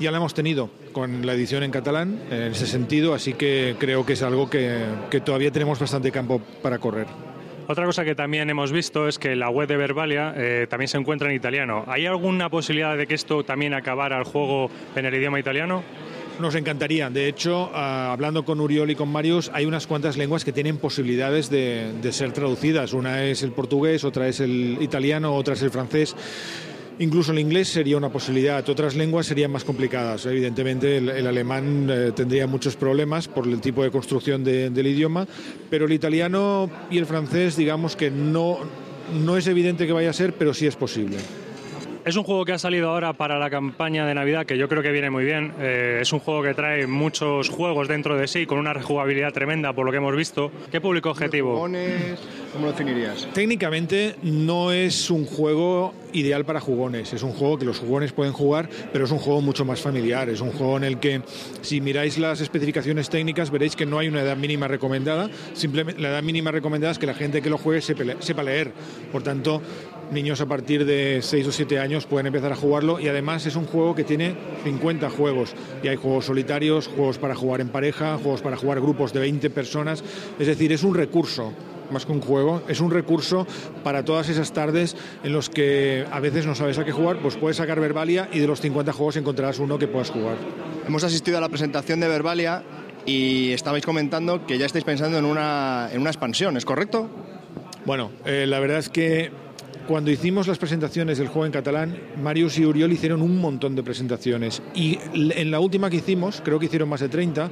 [0.00, 4.04] Ya la hemos tenido con la edición en catalán, en ese sentido, así que creo
[4.04, 7.29] que es algo que todavía tenemos bastante campo para correr.
[7.70, 10.98] Otra cosa que también hemos visto es que la web de Verbalia eh, también se
[10.98, 11.84] encuentra en italiano.
[11.86, 15.84] ¿Hay alguna posibilidad de que esto también acabara el juego en el idioma italiano?
[16.40, 17.10] Nos encantaría.
[17.10, 20.78] De hecho, uh, hablando con Uriol y con Marius, hay unas cuantas lenguas que tienen
[20.78, 22.92] posibilidades de, de ser traducidas.
[22.92, 26.16] Una es el portugués, otra es el italiano, otra es el francés.
[27.00, 30.26] Incluso el inglés sería una posibilidad, otras lenguas serían más complicadas.
[30.26, 35.26] Evidentemente el, alemán eh, tendría muchos problemas por el tipo de construcción de, del idioma,
[35.70, 38.58] pero el italiano y el francés digamos que no,
[39.24, 41.16] no es evidente que vaya a ser, pero sí es posible.
[42.10, 44.82] Es un juego que ha salido ahora para la campaña de Navidad, que yo creo
[44.82, 45.52] que viene muy bien.
[45.60, 49.72] Eh, es un juego que trae muchos juegos dentro de sí, con una rejugabilidad tremenda,
[49.74, 50.50] por lo que hemos visto.
[50.72, 51.54] ¿Qué público objetivo?
[51.54, 52.18] Jugones,
[52.52, 53.28] ¿Cómo lo definirías?
[53.32, 57.12] Técnicamente no es un juego ideal para jugones.
[57.12, 60.28] Es un juego que los jugones pueden jugar, pero es un juego mucho más familiar.
[60.30, 61.22] Es un juego en el que,
[61.60, 65.30] si miráis las especificaciones técnicas, veréis que no hay una edad mínima recomendada.
[65.52, 68.72] Simplemente la edad mínima recomendada es que la gente que lo juegue sepa leer.
[69.12, 69.62] Por tanto,
[70.10, 73.56] niños a partir de 6 o 7 años pueden empezar a jugarlo y además es
[73.56, 78.18] un juego que tiene 50 juegos y hay juegos solitarios, juegos para jugar en pareja,
[78.18, 80.02] juegos para jugar grupos de 20 personas,
[80.38, 81.52] es decir, es un recurso
[81.90, 83.46] más que un juego, es un recurso
[83.82, 87.36] para todas esas tardes en los que a veces no sabes a qué jugar, pues
[87.36, 90.36] puedes sacar Verbalia y de los 50 juegos encontrarás uno que puedas jugar.
[90.86, 92.62] Hemos asistido a la presentación de Verbalia
[93.06, 97.08] y estabais comentando que ya estáis pensando en una, en una expansión, ¿es correcto?
[97.84, 99.30] Bueno, eh, la verdad es que
[99.90, 103.82] cuando hicimos las presentaciones del juego en catalán, Marius y Uriol hicieron un montón de
[103.82, 104.62] presentaciones.
[104.72, 107.50] Y en la última que hicimos, creo que hicieron más de 30,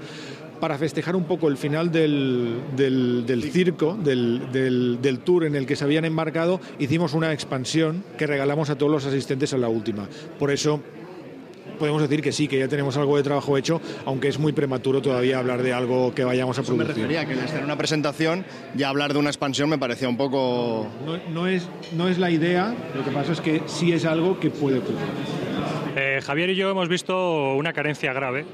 [0.60, 5.66] para festejar un poco el final del, del, circo, del, del, del, tour en el
[5.66, 9.68] que se habían embarcado, hicimos una expansión que regalamos a todos los asistentes a la
[9.68, 10.08] última.
[10.38, 10.80] Por eso
[11.78, 15.00] podemos decir que sí, que ya tenemos algo de trabajo hecho, aunque es muy prematuro
[15.00, 16.96] todavía hablar de algo que vayamos a Eso producir.
[16.96, 20.86] me refería que en una presentación ya hablar de una expansión me parecía un poco...
[21.06, 24.38] No, no, es, no es la idea, lo que pasa es que sí es algo
[24.40, 24.98] que puede ocurrir.
[25.96, 28.44] Eh, Javier y yo hemos visto una carencia grave,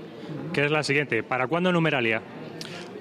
[0.52, 1.22] que es la siguiente.
[1.22, 2.22] ¿Para cuándo numeralia?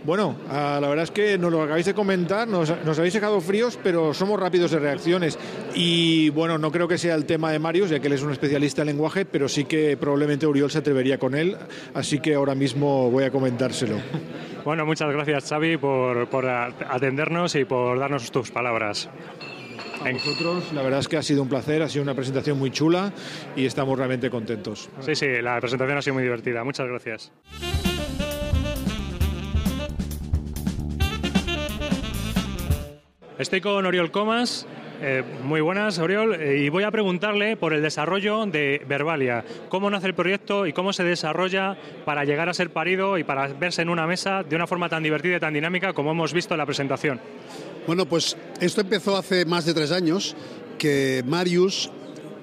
[0.06, 3.39] Bueno, uh, la verdad es que nos lo acabáis de comentar, nos, nos, habéis dejado
[3.39, 5.39] fríos, pero somos rápidos de reacciones.
[5.76, 8.32] Y bueno, no creo que sea el tema de Marius, ya que él es un
[8.32, 11.56] especialista en lenguaje, pero sí que probablemente Uriol se atrevería con él,
[11.94, 13.98] así que ahora mismo voy a comentárselo.
[14.63, 19.10] Bueno, muchas gracias Xavi por, por atendernos y por darnos tus palabras.
[20.06, 22.72] A vosotros, la verdad es que ha sido un placer, ha sido una presentación muy
[22.72, 23.12] chula
[23.58, 24.89] y estamos realmente contentos.
[25.02, 26.63] Sí, sí, la presentación ha sido muy divertida.
[26.63, 27.32] Muchas gracias.
[33.43, 34.65] Estoy con Oriol Comas.
[35.01, 36.34] Eh, muy buenas, Oriol.
[36.34, 39.43] Eh, y voy a preguntarle por el desarrollo de Verbalia.
[39.67, 43.47] ¿Cómo nace el proyecto y cómo se desarrolla para llegar a ser parido y para
[43.47, 46.53] verse en una mesa de una forma tan divertida y tan dinámica como hemos visto
[46.53, 47.19] en la presentación?
[47.86, 50.38] Bueno, pues esto empezó hace más de tres años,
[50.77, 51.91] que Marius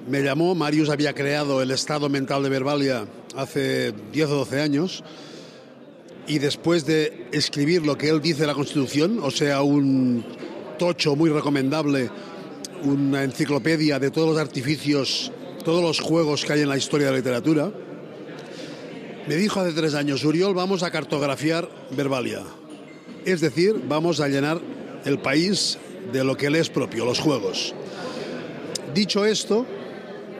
[0.07, 0.55] me llamó.
[0.55, 5.03] Marius había creado el estado mental de Verbalia hace 10 o 12 años.
[6.27, 10.23] Y después de escribir lo que él dice de la Constitución, o sea, un
[10.81, 12.11] tocho muy recomendable,
[12.85, 15.31] una enciclopedia de todos los artificios
[15.63, 17.71] todos los juegos que hay en la historia de la literatura,
[19.29, 22.43] me dijo hace tres años, Uriol, vamos a cartografiar Verbalia.
[23.27, 24.59] Es decir, vamos a llenar
[25.05, 25.79] el país
[26.15, 27.75] de lo que le es propio, los juegos.
[28.95, 29.67] Dicho esto,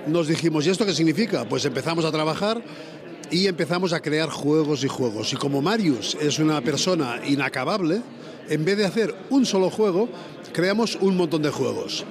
[0.07, 1.47] nos dijimos, ¿y esto qué significa?
[1.47, 2.63] Pues empezamos a trabajar
[3.31, 5.35] y empezamos a crear juegos y juegos.
[5.35, 8.01] Y como Marius es una persona inacabable,
[8.49, 10.09] en vez de hacer un solo juego,
[10.53, 12.05] creamos un montón de juegos.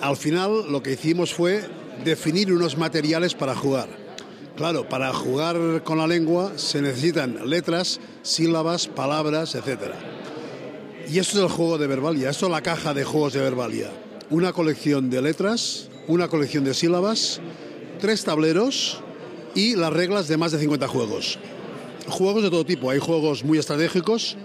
[0.00, 1.62] Al final lo que hicimos fue
[2.04, 3.88] definir unos materiales para jugar.
[4.56, 9.92] Claro, para jugar con la lengua se necesitan letras, sílabas, palabras, etc.
[11.08, 13.90] Y esto es el juego de Verbalia, esto es la caja de juegos de Verbalia.
[14.30, 17.40] Una colección de letras, una colección de sílabas,
[18.00, 19.00] tres tableros
[19.54, 21.38] y las reglas de más de 50 juegos.
[22.08, 24.36] Juegos de todo tipo, hay juegos muy estratégicos,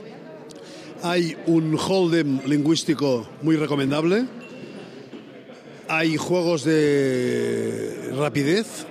[1.03, 4.25] hay un hold'em lingüístico muy recomendable,
[5.87, 8.85] hay juegos de rapidez,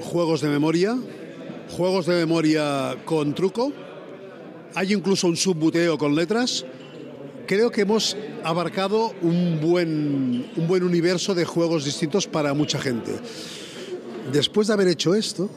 [0.00, 0.96] juegos de memoria,
[1.76, 3.72] juegos de memoria con truco,
[4.74, 6.64] hay incluso un subbuteo con letras.
[7.46, 13.12] Creo que hemos abarcado un buen, un buen universo de juegos distintos para mucha gente.
[14.32, 15.50] Después de haber hecho esto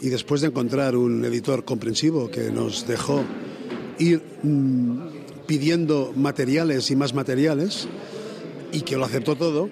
[0.00, 3.24] y después de encontrar un editor comprensivo que nos dejó
[4.02, 7.88] ir mm, pidiendo materiales y más materiales
[8.72, 9.68] y que lo aceptó todo,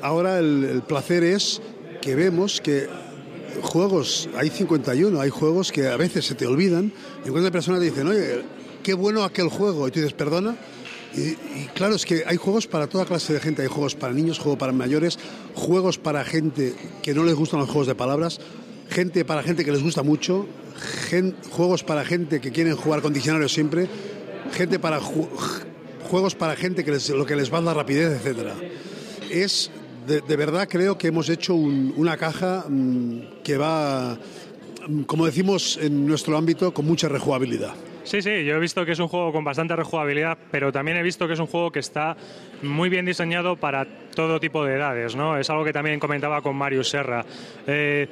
[0.00, 1.60] ahora el, placer es
[2.00, 2.88] que vemos que
[3.62, 6.92] juegos, hay 51, hay juegos que a veces se te olvidan
[7.24, 8.42] y cuando personas te dicen, oye,
[8.82, 10.56] qué bueno aquel juego, y tú dices, perdona,
[11.14, 13.60] y, y, claro, es que hay juegos para toda clase de gente.
[13.60, 15.18] Hay juegos para niños, juegos para mayores,
[15.54, 18.40] juegos para gente que no les gustan los juegos de palabras,
[18.90, 20.46] gente para gente que les gusta mucho,
[21.08, 23.88] gen, juegos para gente que quieren jugar con diccionarios siempre,
[24.52, 25.28] gente para ju,
[26.04, 28.54] juegos para gente que les, lo que les va a dar rapidez, etcétera.
[29.30, 29.70] Es
[30.06, 34.18] de, de, verdad creo que hemos hecho un, una caja mmm, que va,
[35.06, 37.74] como decimos en nuestro ámbito, con mucha rejugabilidad.
[38.04, 41.02] Sí, sí, yo he visto que es un juego con bastante rejugabilidad, pero también he
[41.02, 42.16] visto que es un juego que está
[42.62, 45.38] muy bien diseñado para todo tipo de edades, ¿no?
[45.38, 47.24] Es algo que también comentaba con Marius Serra.
[47.66, 48.08] Eh,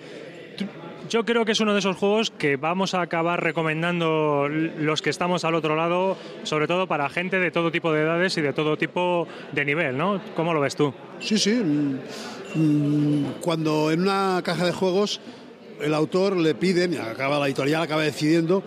[1.10, 5.10] yo creo que es uno de esos juegos que vamos a acabar recomendando los que
[5.10, 8.52] estamos al otro lado, sobre todo para gente de todo tipo de edades y de
[8.52, 10.22] todo tipo de nivel, ¿no?
[10.36, 10.94] ¿Cómo lo ves tú?
[11.18, 11.60] Sí, sí.
[13.40, 15.20] Cuando en una caja de juegos
[15.80, 18.62] el autor le pide, acaba la editorial acaba decidiendo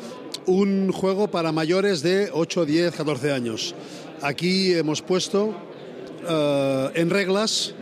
[0.45, 3.73] un juego para mayores de 8, 10, 14 años.
[4.21, 7.73] Aquí hemos puesto uh, en reglas,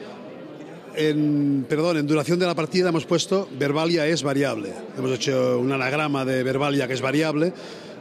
[0.96, 4.74] en, perdón, en duración de la partida hemos puesto verbalia es variable.
[4.98, 7.54] Hemos hecho un anagrama de verbalia que es variable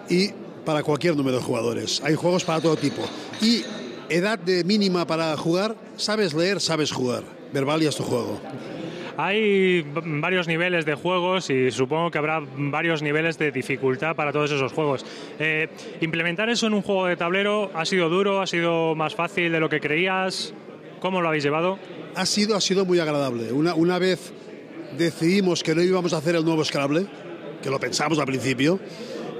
[0.09, 0.31] y
[0.65, 2.03] para cualquier número de jugadores.
[2.05, 3.03] Hay juegos para todo tipo.
[3.41, 3.63] Y
[4.09, 7.23] edad de mínima para jugar, sabes leer, sabes jugar.
[7.53, 8.41] Verbalia es tu juego.
[9.17, 14.51] Hay varios niveles de juegos y supongo que habrá varios niveles de dificultad para todos
[14.51, 15.05] esos juegos.
[15.39, 15.69] Eh,
[16.01, 19.61] ¿Implementar eso en un juego de tablero ha sido duro, ha sido más fácil de
[19.61, 20.55] lo que creías?
[21.01, 21.79] ¿Cómo lo habéis llevado?
[22.15, 23.53] Ha sido, ha sido muy agradable.
[23.53, 24.33] Una, una vez
[24.97, 27.07] decidimos que no íbamos a hacer el nuevo Scrabble,
[27.63, 28.79] que lo pensamos al principio,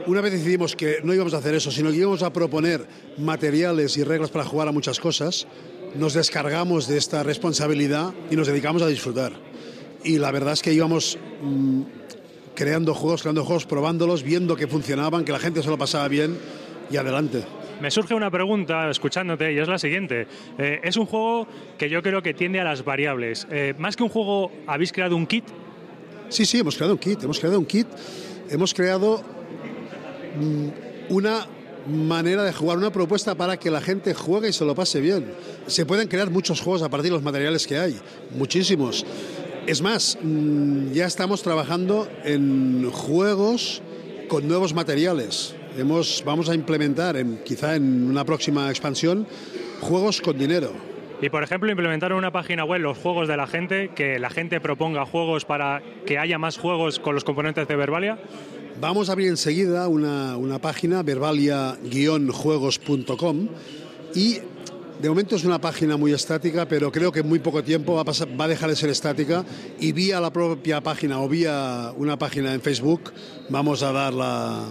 [0.07, 2.87] una vez decidimos que no íbamos a hacer eso, sino que íbamos a proponer
[3.19, 5.47] materiales y reglas para jugar a muchas cosas,
[5.95, 9.33] nos descargamos de esta responsabilidad y nos dedicamos a disfrutar
[10.05, 11.83] y la verdad es que íbamos mmm,
[12.55, 16.39] creando juegos, creando juegos, probándolos, viendo que funcionaban, que la gente se lo pasaba bien
[16.91, 17.45] y adelante.
[17.81, 20.27] Me surge una pregunta escuchándote y es la siguiente.
[20.59, 21.47] Eh, es un juego
[21.79, 23.47] que yo creo que tiende a las variables.
[23.51, 25.45] Eh, más que un juego, ¿habéis creado un kit?
[26.29, 27.23] Sí, sí, hemos creado un kit.
[27.23, 27.87] Hemos creado un kit.
[28.51, 29.23] Hemos creado
[30.39, 30.69] mmm,
[31.09, 31.47] una
[31.87, 35.33] manera de jugar, una propuesta para que la gente juegue y se lo pase bien.
[35.67, 37.99] Se pueden crear muchos juegos a partir de los materiales que hay,
[38.37, 39.07] muchísimos.
[39.67, 43.83] Es más, mm, ya estamos trabajando en juegos
[44.29, 45.55] con nuevos materiales.
[45.77, 49.27] Hemos, vamos a implementar, en, quizá en una próxima expansión,
[49.81, 50.73] juegos con dinero.
[51.23, 54.31] Y por ejemplo, implementar en una página web los juegos de la gente, que la
[54.31, 58.19] gente proponga juegos para que haya más juegos con los componentes de Verbalia.
[58.81, 63.49] Vamos a abrir enseguida una, una página, verbalia-juegos.com,
[64.15, 64.39] y
[65.01, 68.01] de momento es una página muy estática, pero creo que en muy poco tiempo va
[68.03, 69.45] a, pasar, va a, dejar de ser estática
[69.79, 73.13] y vía la propia página o vía una página en Facebook
[73.49, 74.67] vamos a dar la,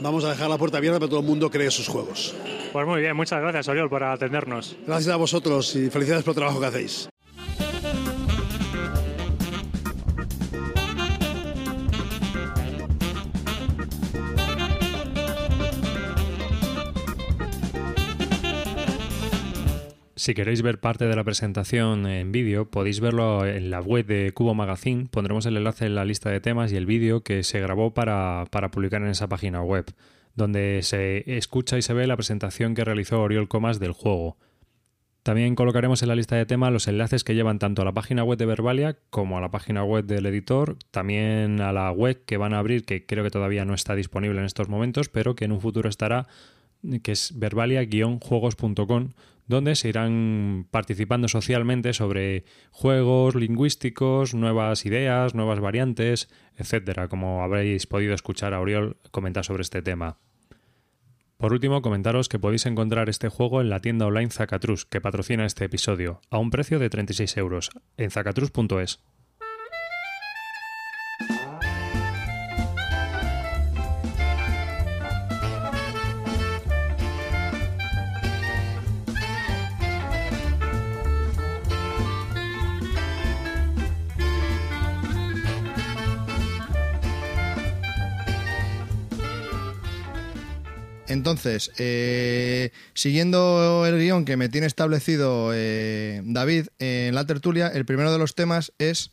[0.00, 2.34] vamos a dejar la puerta abierta para que todo el mundo cree sus juegos.
[2.72, 4.76] Pues muy bien, muchas gracias Oriol por atendernos.
[4.86, 7.08] Gracias a vosotros y felicidades por el trabajo que hacéis.
[20.20, 24.32] Si queréis ver parte de la presentación en vídeo, podéis verlo en la web de
[24.34, 25.06] Cubo Magazine.
[25.10, 28.44] Pondremos el enlace en la lista de temas y el vídeo que se grabó para,
[28.50, 29.86] para publicar en esa página web,
[30.34, 34.36] donde se escucha y se ve la presentación que realizó Oriol Comas del juego.
[35.22, 38.22] También colocaremos en la lista de temas los enlaces que llevan tanto a la página
[38.22, 42.36] web de Verbalia como a la página web del editor, también a la web que
[42.36, 45.46] van a abrir, que creo que todavía no está disponible en estos momentos, pero que
[45.46, 46.26] en un futuro estará,
[47.02, 49.12] que es verbalia-juegos.com,
[49.50, 57.86] donde se irán participando socialmente sobre juegos lingüísticos, nuevas ideas, nuevas variantes, etcétera, como habréis
[57.86, 60.18] podido escuchar a Oriol comentar sobre este tema.
[61.36, 65.46] Por último, comentaros que podéis encontrar este juego en la tienda online Zacatrus, que patrocina
[65.46, 69.00] este episodio, a un precio de 36 euros, en zacatrus.es.
[91.40, 97.86] Entonces, eh, siguiendo el guion que me tiene establecido eh, David en la tertulia, el
[97.86, 99.12] primero de los temas es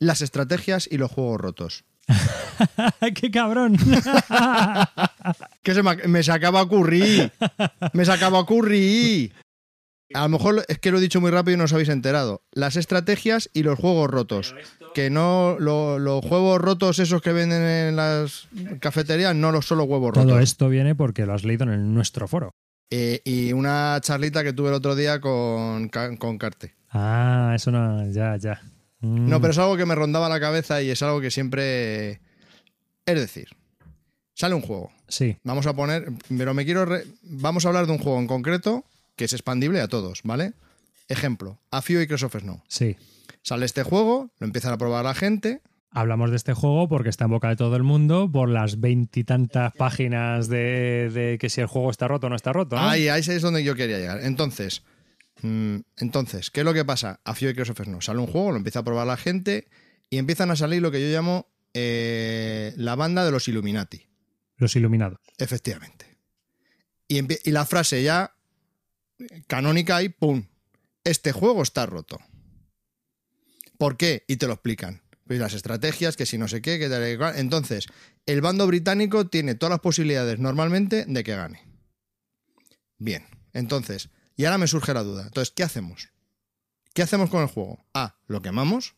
[0.00, 1.84] las estrategias y los juegos rotos.
[3.14, 3.76] ¡Qué cabrón!
[5.62, 7.30] que se me, me se acaba a ocurrir.
[7.92, 9.32] Me se acaba a ocurrir.
[10.14, 12.42] A lo mejor es que lo he dicho muy rápido y no os habéis enterado.
[12.52, 14.54] Las estrategias y los juegos rotos.
[14.94, 18.48] Que no lo- los juegos rotos esos que venden en las
[18.80, 20.26] cafeterías, no los solo huevos rotos.
[20.30, 22.52] Todo esto viene porque lo has leído en nuestro foro.
[22.90, 26.74] Eh, y una charlita que tuve el otro día con, con Carte.
[26.90, 28.62] Ah, eso no, ya, ya.
[29.00, 29.28] Mm.
[29.28, 32.12] No, pero es algo que me rondaba la cabeza y es algo que siempre...
[33.04, 33.48] Es decir,
[34.34, 34.90] sale un juego.
[35.06, 36.08] Sí, Vamos a poner...
[36.36, 36.86] Pero me quiero...
[36.86, 38.84] re- Vamos a hablar de un juego en concreto
[39.18, 40.54] que es expandible a todos, ¿vale?
[41.08, 42.62] Ejemplo, A Few Acres of Snow.
[42.68, 42.96] sí.
[43.42, 47.24] Sale este juego, lo empiezan a probar la gente, Hablamos de este juego porque está
[47.24, 51.66] en boca de todo el mundo por las veintitantas páginas de, de que si el
[51.66, 52.76] juego está roto o no está roto.
[52.76, 52.82] ¿no?
[52.86, 54.20] Ahí, ahí es donde yo quería llegar.
[54.22, 54.82] Entonces,
[55.40, 57.20] mm, entonces, ¿qué es lo que pasa?
[57.24, 58.02] A Few Acres of Snow.
[58.02, 59.68] Sale un juego, lo empieza a probar la gente
[60.10, 64.08] y empiezan a salir lo que yo llamo eh, la banda de los Illuminati.
[64.58, 65.20] Los iluminados.
[65.38, 66.18] Efectivamente.
[67.08, 68.34] Y, y la frase ya
[69.46, 70.46] canónica y ¡pum!
[71.04, 72.18] Este juego está roto.
[73.78, 74.24] ¿Por qué?
[74.26, 75.02] Y te lo explican.
[75.26, 77.34] Pues las estrategias, que si no sé qué, que tal y cual.
[77.36, 77.86] Entonces,
[78.26, 81.62] el bando británico tiene todas las posibilidades normalmente de que gane.
[82.98, 85.24] Bien, entonces, y ahora me surge la duda.
[85.24, 86.08] Entonces, ¿qué hacemos?
[86.94, 87.84] ¿Qué hacemos con el juego?
[87.94, 88.96] A, lo quemamos.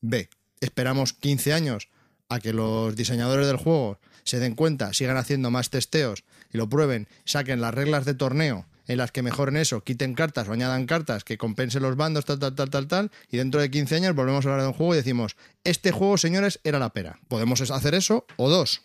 [0.00, 0.28] B,
[0.60, 1.88] esperamos 15 años
[2.28, 6.68] a que los diseñadores del juego se den cuenta, sigan haciendo más testeos y lo
[6.68, 10.86] prueben, saquen las reglas de torneo en las que mejoren eso, quiten cartas o añadan
[10.86, 14.14] cartas que compensen los bandos, tal, tal, tal, tal, tal, y dentro de 15 años
[14.14, 17.18] volvemos a hablar de un juego y decimos, este juego, señores, era la pera.
[17.28, 18.82] Podemos hacer eso, o dos,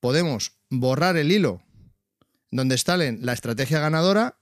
[0.00, 1.62] podemos borrar el hilo
[2.50, 4.36] donde está la estrategia ganadora,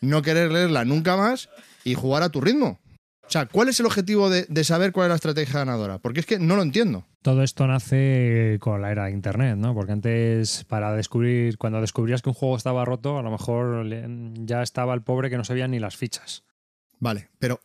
[0.00, 1.48] no querer leerla nunca más
[1.84, 2.80] y jugar a tu ritmo.
[3.22, 5.98] O sea, ¿cuál es el objetivo de, de saber cuál es la estrategia ganadora?
[5.98, 7.06] Porque es que no lo entiendo.
[7.22, 9.74] Todo esto nace con la era de Internet, ¿no?
[9.74, 13.86] Porque antes, para descubrir, cuando descubrías que un juego estaba roto, a lo mejor
[14.44, 16.44] ya estaba el pobre que no sabía ni las fichas.
[16.98, 17.60] Vale, pero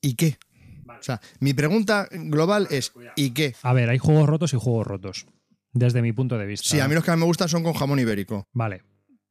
[0.00, 0.38] ¿y qué?
[0.88, 3.54] O sea, mi pregunta global es ¿y qué?
[3.62, 5.26] A ver, hay juegos rotos y juegos rotos,
[5.72, 6.68] desde mi punto de vista.
[6.68, 8.46] Sí, a mí los que más me gustan son con jamón ibérico.
[8.52, 8.82] Vale.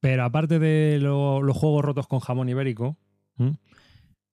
[0.02, 2.98] Pero aparte de lo- los juegos rotos con jamón ibérico.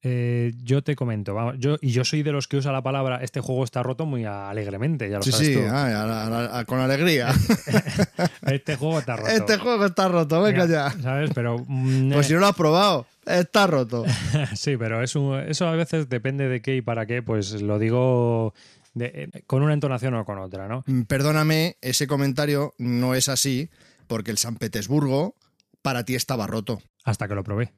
[0.08, 3.18] Eh, yo te comento, vamos, yo, y yo soy de los que usa la palabra
[3.22, 5.60] este juego está roto muy alegremente, ya lo Sí, sabes sí, tú.
[5.68, 7.28] ah, a la- a la- a- con alegría.
[8.46, 9.28] Este juego está roto.
[9.30, 10.90] este juego está roto, venga ya.
[11.02, 11.30] ¿Sabes?
[11.34, 11.58] Pero.
[11.66, 14.04] mm, Pues eh, si no lo has probado, está roto.
[14.54, 17.78] sí, pero es un- eso a veces depende de qué y para qué, pues lo
[17.78, 18.54] digo
[18.94, 20.84] de- eh, con una entonación o con otra, ¿no?
[20.86, 23.68] Mm, Perdóname, ese comentario no es así
[24.06, 25.34] porque el San Petersburgo
[25.82, 26.80] para ti estaba roto.
[27.04, 27.72] Hasta que lo probé.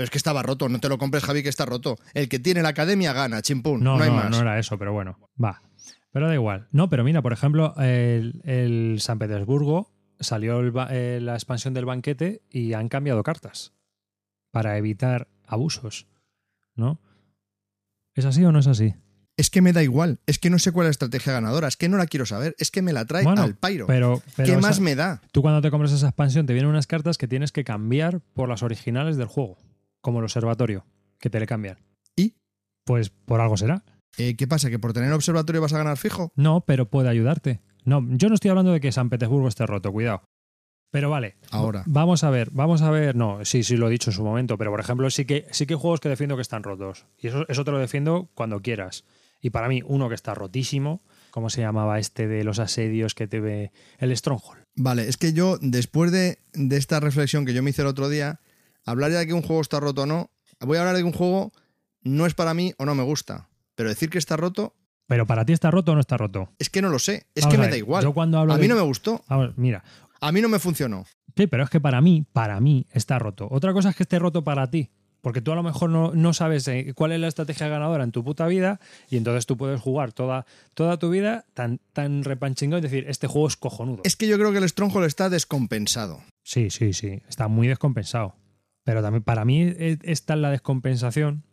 [0.00, 1.98] Pero es que estaba roto, no te lo compres, Javi, que está roto.
[2.14, 4.40] El que tiene la academia gana, chimpún, no, No, no, hay no, más.
[4.40, 5.60] era eso, pero bueno, va.
[6.10, 6.68] Pero da igual.
[6.72, 11.84] No, pero mira, por ejemplo, el, el San Petersburgo salió el eh, la expansión del
[11.84, 13.74] banquete y han cambiado cartas
[14.50, 16.06] para evitar abusos,
[16.74, 16.98] ¿no?
[18.14, 18.94] ¿Es así o no es así?
[19.36, 21.76] Es que me da igual, es que no sé cuál es la estrategia ganadora, es
[21.76, 23.86] que no la quiero saber, es que me la trae Bueno, al pairo.
[23.86, 25.20] Pero, pero ¿Qué esa- más me da?
[25.30, 28.48] Tú cuando te compras esa expansión te vienen unas cartas que tienes que cambiar por
[28.48, 29.58] las originales del juego,
[30.00, 30.86] como el observatorio,
[31.18, 31.78] que te le cambian.
[32.16, 32.34] ¿Y?
[32.84, 33.84] Pues por algo será.
[34.18, 34.70] Eh, ¿Qué pasa?
[34.70, 36.32] ¿Que por tener observatorio vas a ganar fijo?
[36.36, 37.60] No, pero puede ayudarte.
[37.84, 40.22] No, yo no estoy hablando de que San Petersburgo esté roto, cuidado.
[40.90, 41.36] Pero vale.
[41.50, 41.84] Ahora.
[41.86, 43.14] Vamos a ver, vamos a ver.
[43.14, 45.66] No, sí, sí lo he dicho en su momento, pero por ejemplo, sí que, sí
[45.66, 47.06] que hay juegos que defiendo que están rotos.
[47.18, 49.04] Y eso, eso te lo defiendo cuando quieras.
[49.40, 53.28] Y para mí, uno que está rotísimo, ¿cómo se llamaba este de los asedios que
[53.28, 53.72] te ve?
[53.98, 54.64] El Stronghold.
[54.76, 58.08] Vale, es que yo, después de, de esta reflexión que yo me hice el otro
[58.08, 58.40] día,
[58.90, 60.30] hablar ya de que un juego está roto o no,
[60.60, 61.52] voy a hablar de que un juego
[62.02, 63.48] no es para mí o no me gusta.
[63.74, 64.74] Pero decir que está roto,
[65.06, 66.50] Pero para ti está roto o no está roto.
[66.58, 67.26] es que no lo sé.
[67.34, 68.02] Es Vamos que me ver, da igual.
[68.04, 69.24] Yo cuando hablo a de- mí no me gustó.
[69.28, 69.82] Vamos, mira.
[70.20, 71.04] A mí no me funcionó.
[71.36, 73.48] Sí, pero es que para mí, para mí está roto.
[73.50, 74.90] Otra cosa es que esté roto para ti.
[75.22, 78.10] Porque tú a lo mejor no, no sabes eh, cuál es la estrategia ganadora en
[78.12, 78.80] tu puta vida
[79.10, 83.26] y entonces tú puedes jugar toda, toda tu vida tan, tan repanchingado y decir, este
[83.26, 84.00] juego es cojonudo.
[84.04, 86.22] Es que yo creo que el Stronghold está descompensado.
[86.42, 87.20] Sí, sí, sí.
[87.28, 88.34] Está muy descompensado.
[88.84, 91.44] Pero también para mí eh, está la descompensación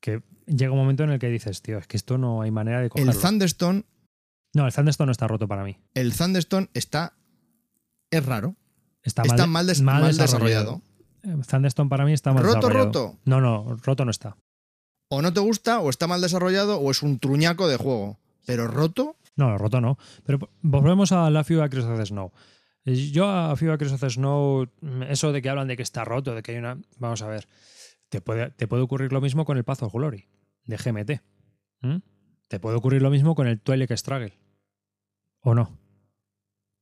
[0.00, 2.80] que llega un momento en el que dices, tío, es que esto no hay manera
[2.80, 3.12] de cogerlo.
[3.12, 3.84] El Thunderstone,
[4.54, 5.78] no, el Thunderstone no está roto para mí.
[5.94, 7.14] el Thunderstone está.
[8.10, 8.54] Es raro.
[9.02, 10.80] Está, Está mal, mal des- mal desarrollado.
[11.22, 12.84] Eh, Thunderstone para mí está mal ¿Roto, desarrollado.
[12.86, 13.18] roto?
[13.24, 14.36] No, no, roto no está.
[15.10, 18.18] O no te gusta, o está mal desarrollado, o es un truñaco de juego.
[18.46, 19.98] Pero roto, No, roto no.
[20.24, 22.32] Pero volvemos a la FIBA Across the Snow.
[22.84, 26.34] Yo a FIBA Across the Snow, mm, eso de que hablan de que está roto,
[26.34, 26.78] de que hay una...
[26.98, 27.48] Vamos a ver.
[28.10, 30.28] Te puede, te puede ocurrir lo mismo con el Path of Glory
[30.66, 31.22] de GMT.
[31.80, 32.02] ¿Mm?
[32.48, 34.38] Te puede ocurrir lo mismo con el Twilight Struggle.
[35.40, 35.78] ¿O no?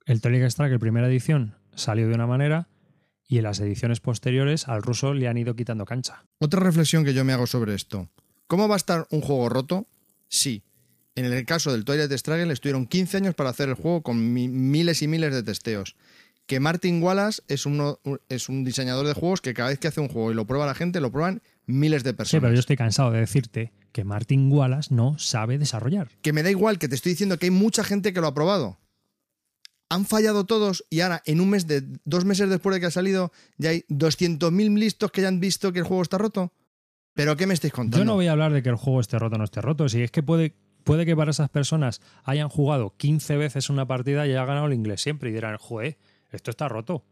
[0.05, 2.69] El Twilight Struggle, primera edición, salió de una manera
[3.29, 6.25] y en las ediciones posteriores al ruso le han ido quitando cancha.
[6.39, 8.11] Otra reflexión que yo me hago sobre esto.
[8.47, 9.87] ¿Cómo va a estar un juego roto?
[10.29, 10.65] Sí.
[11.15, 14.49] En el caso del Twilight Struggle estuvieron 15 años para hacer el juego con mi-
[14.49, 15.95] miles y miles de testeos.
[16.47, 20.01] Que Martin Wallace es, uno, es un diseñador de juegos que cada vez que hace
[20.01, 22.43] un juego y lo prueba la gente, lo prueban miles de Sí, personas.
[22.43, 26.09] pero yo estoy cansado de decirte que Martin Wallace no sabe desarrollar.
[26.23, 28.35] Que me da igual, que te estoy diciendo que hay mucha gente que lo ha
[28.35, 28.79] probado.
[29.91, 32.91] Han fallado todos y ahora, en un mes de dos meses después de que ha
[32.91, 36.53] salido, ya hay 200.000 listos que ya han visto que el juego está roto.
[37.15, 37.99] ¿Pero qué me estáis contando?
[37.99, 39.87] Yo no voy a hablar de que el juego esté roto o no esté roto.
[39.91, 40.55] Si es que puede,
[40.85, 44.73] puede que para esas personas hayan jugado 15 veces una partida y haya ganado el
[44.75, 45.99] inglés siempre y dirán, joder,
[46.31, 47.05] esto está roto.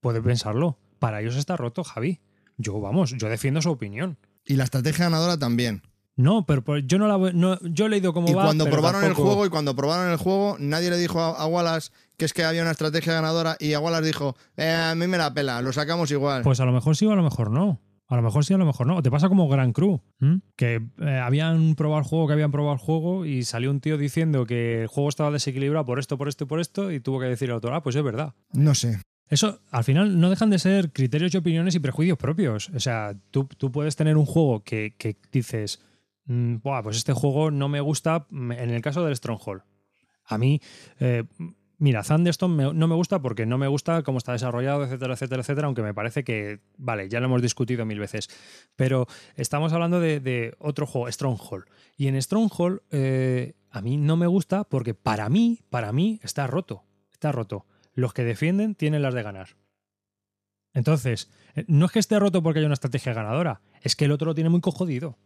[0.00, 0.78] Puede pensarlo.
[0.98, 2.20] Para ellos está roto, Javi.
[2.56, 4.18] Yo, vamos, yo defiendo su opinión.
[4.44, 5.82] Y la estrategia ganadora también.
[6.14, 8.44] No, pero yo no la voy- no, yo he leído cómo Y va.
[8.44, 11.46] cuando probaron tampoco- el juego y cuando probaron el juego, nadie le dijo a, a
[11.46, 15.06] Wallace que es que había una estrategia ganadora y a Wallace dijo, "Eh, a mí
[15.06, 16.42] me la pela, lo sacamos igual.
[16.42, 17.80] Pues a lo mejor sí o a lo mejor no.
[18.12, 18.96] A lo mejor sí, a lo mejor no.
[18.96, 20.40] O te pasa como Gran Cru, ¿m?
[20.54, 23.96] que eh, habían probado el juego, que habían probado el juego y salió un tío
[23.96, 27.20] diciendo que el juego estaba desequilibrado por esto, por esto y por esto y tuvo
[27.20, 28.34] que decir el autor, ah, pues es verdad.
[28.52, 29.00] No sé.
[29.30, 32.68] Eso al final no dejan de ser criterios y opiniones y prejuicios propios.
[32.74, 35.80] O sea, tú, tú puedes tener un juego que, que dices,
[36.26, 39.62] mm, "Buah, pues este juego no me gusta, mm, en el caso del Stronghold.
[40.26, 40.60] A mí,
[41.00, 41.24] eh,
[41.82, 45.42] mira, Thunderstone me- no me gusta porque no me gusta cómo está desarrollado, etcétera, etcétera,
[45.42, 48.28] etcétera, aunque me parece que, vale, ya lo hemos discutido mil veces.
[48.76, 51.64] Pero estamos hablando de, otro juego, Stronghold.
[51.96, 56.46] Y en Stronghold eh, a mí no me gusta porque para mí, para mí está
[56.46, 56.84] roto.
[57.12, 57.66] Está roto.
[57.94, 59.56] Los que defienden tienen las de ganar.
[60.74, 64.12] Entonces, eh, no es que esté roto porque haya una estrategia ganadora, es que el
[64.12, 65.18] otro lo tiene muy cojodido.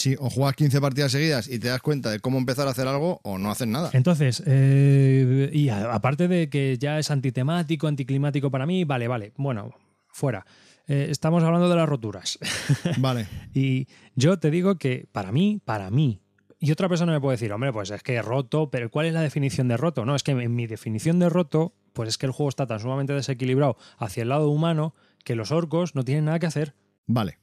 [0.00, 2.88] Sí, o juegas 15 partidas seguidas y te das cuenta de cómo empezar a hacer
[2.88, 3.90] algo o no haces nada.
[3.92, 9.32] Entonces, eh, y a- aparte de que ya es antitemático, anticlimático para mí, vale, vale,
[9.36, 9.74] bueno,
[10.08, 10.46] fuera.
[10.88, 12.38] Eh, estamos hablando de las roturas.
[12.98, 13.28] Vale.
[13.54, 13.86] Y
[14.16, 16.20] yo te digo que para mí, para mí,
[16.58, 19.20] y otra persona me puede decir, hombre, pues es que roto, pero ¿cuál es la
[19.22, 20.04] definición de roto?
[20.04, 22.80] No, es que en mi definición de roto, pues es que el juego está tan
[22.80, 24.94] sumamente desequilibrado hacia el lado humano
[25.24, 26.74] que los orcos no tienen nada que hacer.
[27.06, 27.38] Vale.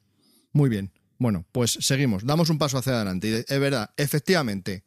[0.52, 0.92] Muy bien.
[1.20, 2.26] Bueno, pues seguimos.
[2.26, 3.46] Damos un paso hacia adelante.
[3.48, 4.84] Es verdad, efectivamente,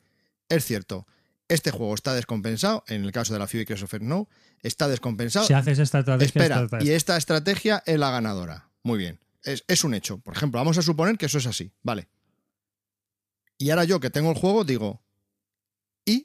[0.49, 1.07] es cierto.
[1.49, 2.85] Este juego está descompensado.
[2.87, 4.28] En el caso de la FIBA y Christopher No,
[4.62, 5.47] está descompensado.
[5.47, 8.70] Si haces esta estrategia, Espera, esta- y esta estrategia es la ganadora.
[8.85, 9.18] Muy bien.
[9.43, 10.18] Es, es un hecho.
[10.18, 11.72] Por ejemplo, vamos a suponer que eso es así.
[11.83, 12.09] Vale.
[13.59, 15.03] Y ahora yo que tengo el juego digo,
[16.05, 16.24] ¿y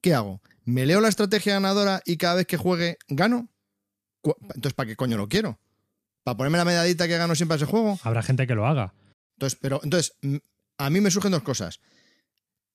[0.00, 0.42] qué hago?
[0.64, 3.48] ¿Me leo la estrategia ganadora y cada vez que juegue gano?
[4.54, 5.58] Entonces, ¿para qué coño lo quiero?
[6.24, 7.98] ¿Para ponerme la medallita que gano siempre a ese juego?
[8.02, 8.92] Habrá gente que lo haga.
[9.38, 10.14] Entonces, pero, entonces,
[10.78, 11.78] a mí me surgen dos cosas.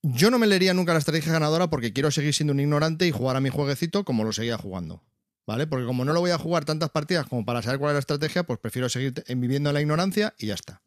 [0.01, 3.11] Yo no me leería nunca la estrategia ganadora porque quiero seguir siendo un ignorante y
[3.11, 5.03] jugar a mi jueguecito como lo seguía jugando.
[5.45, 5.67] ¿Vale?
[5.67, 7.99] Porque como no lo voy a jugar tantas partidas como para saber cuál es la
[7.99, 10.81] estrategia, pues prefiero seguir te- viviendo en la ignorancia y ya está.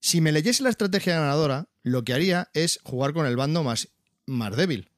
[0.00, 3.88] Si me leyese la estrategia ganadora, lo que haría es jugar con el bando más,
[4.26, 4.90] más débil.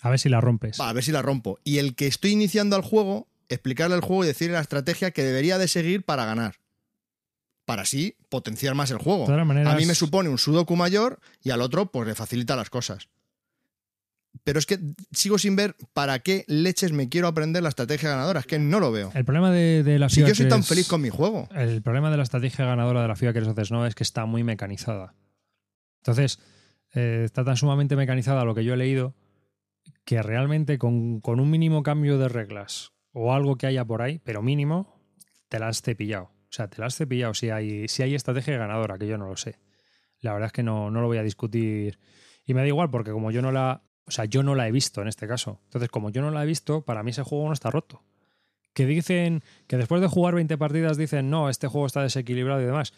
[0.00, 0.80] A ver si la rompes.
[0.80, 1.58] Va, a ver si la rompo.
[1.64, 5.22] Y el que estoy iniciando al juego, explicarle el juego y decirle la estrategia que
[5.22, 6.56] debería de seguir para ganar.
[7.64, 9.20] Para así potenciar más el juego.
[9.20, 12.14] De todas maneras- A mí me supone un sudoku mayor y al otro pues le
[12.14, 13.08] facilita las cosas.
[14.42, 14.78] pero es que
[15.12, 18.40] sigo sin ver para qué leches me quiero aprender la estrategia ganadora.
[18.40, 19.10] Es que no lo veo.
[19.14, 21.48] El problema de, de la Si FIBA yo soy tan es- feliz con mi juego.
[21.54, 24.26] El problema de la estrategia ganadora de la FIBA que haces no es que está
[24.26, 25.14] muy mecanizada.
[26.02, 26.40] Entonces,
[26.94, 29.14] eh, está tan sumamente mecanizada lo que yo he leído
[30.04, 34.18] que realmente con, con un mínimo cambio de reglas o algo que haya por ahí,
[34.24, 35.00] pero mínimo,
[35.48, 36.32] te la has cepillado.
[36.54, 39.26] O sea, te la has cepillado si hay, si hay estrategia ganadora, que yo no
[39.26, 39.58] lo sé.
[40.20, 41.98] La verdad es que no, no lo voy a discutir.
[42.46, 43.82] Y me da igual, porque como yo no la.
[44.04, 45.58] O sea, yo no la he visto en este caso.
[45.64, 48.04] Entonces, como yo no la he visto, para mí ese juego no está roto.
[48.72, 52.66] Que dicen que después de jugar 20 partidas dicen, no, este juego está desequilibrado y
[52.66, 52.94] demás.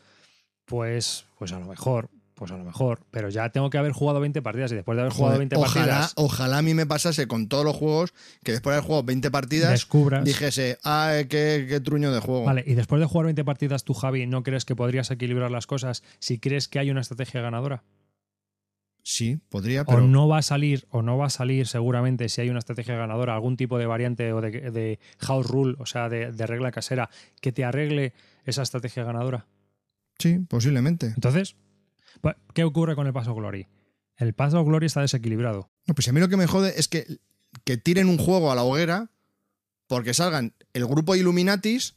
[0.67, 3.01] Pues, pues a lo mejor, pues a lo mejor.
[3.11, 5.57] Pero ya tengo que haber jugado 20 partidas y después de haber jugado Joder, 20
[5.57, 6.13] ojalá, partidas.
[6.17, 8.13] ojalá a mí me pasase con todos los juegos
[8.45, 10.23] que después de haber jugado 20 partidas Descubras.
[10.25, 12.45] dijese, ay, qué, qué truño de juego.
[12.45, 15.67] Vale, y después de jugar 20 partidas, tú, Javi, ¿no crees que podrías equilibrar las
[15.67, 17.83] cosas si crees que hay una estrategia ganadora?
[19.03, 22.51] Sí, podría, O no va a salir, o no va a salir seguramente si hay
[22.51, 26.33] una estrategia ganadora, algún tipo de variante o de, de house rule, o sea, de,
[26.33, 27.09] de regla casera,
[27.41, 28.15] que te arregle
[28.45, 29.47] esa estrategia ganadora.
[30.19, 31.07] sí, posiblemente.
[31.15, 31.55] Entonces,
[32.55, 33.67] ¿qué ocurre con el Paso Glory?
[34.17, 35.71] El Paso Glory está desequilibrado.
[35.87, 37.07] No, pues a mí lo que me jode es que,
[37.65, 39.11] que tiren un juego a la hoguera
[39.87, 41.97] porque salgan el grupo de Illuminatis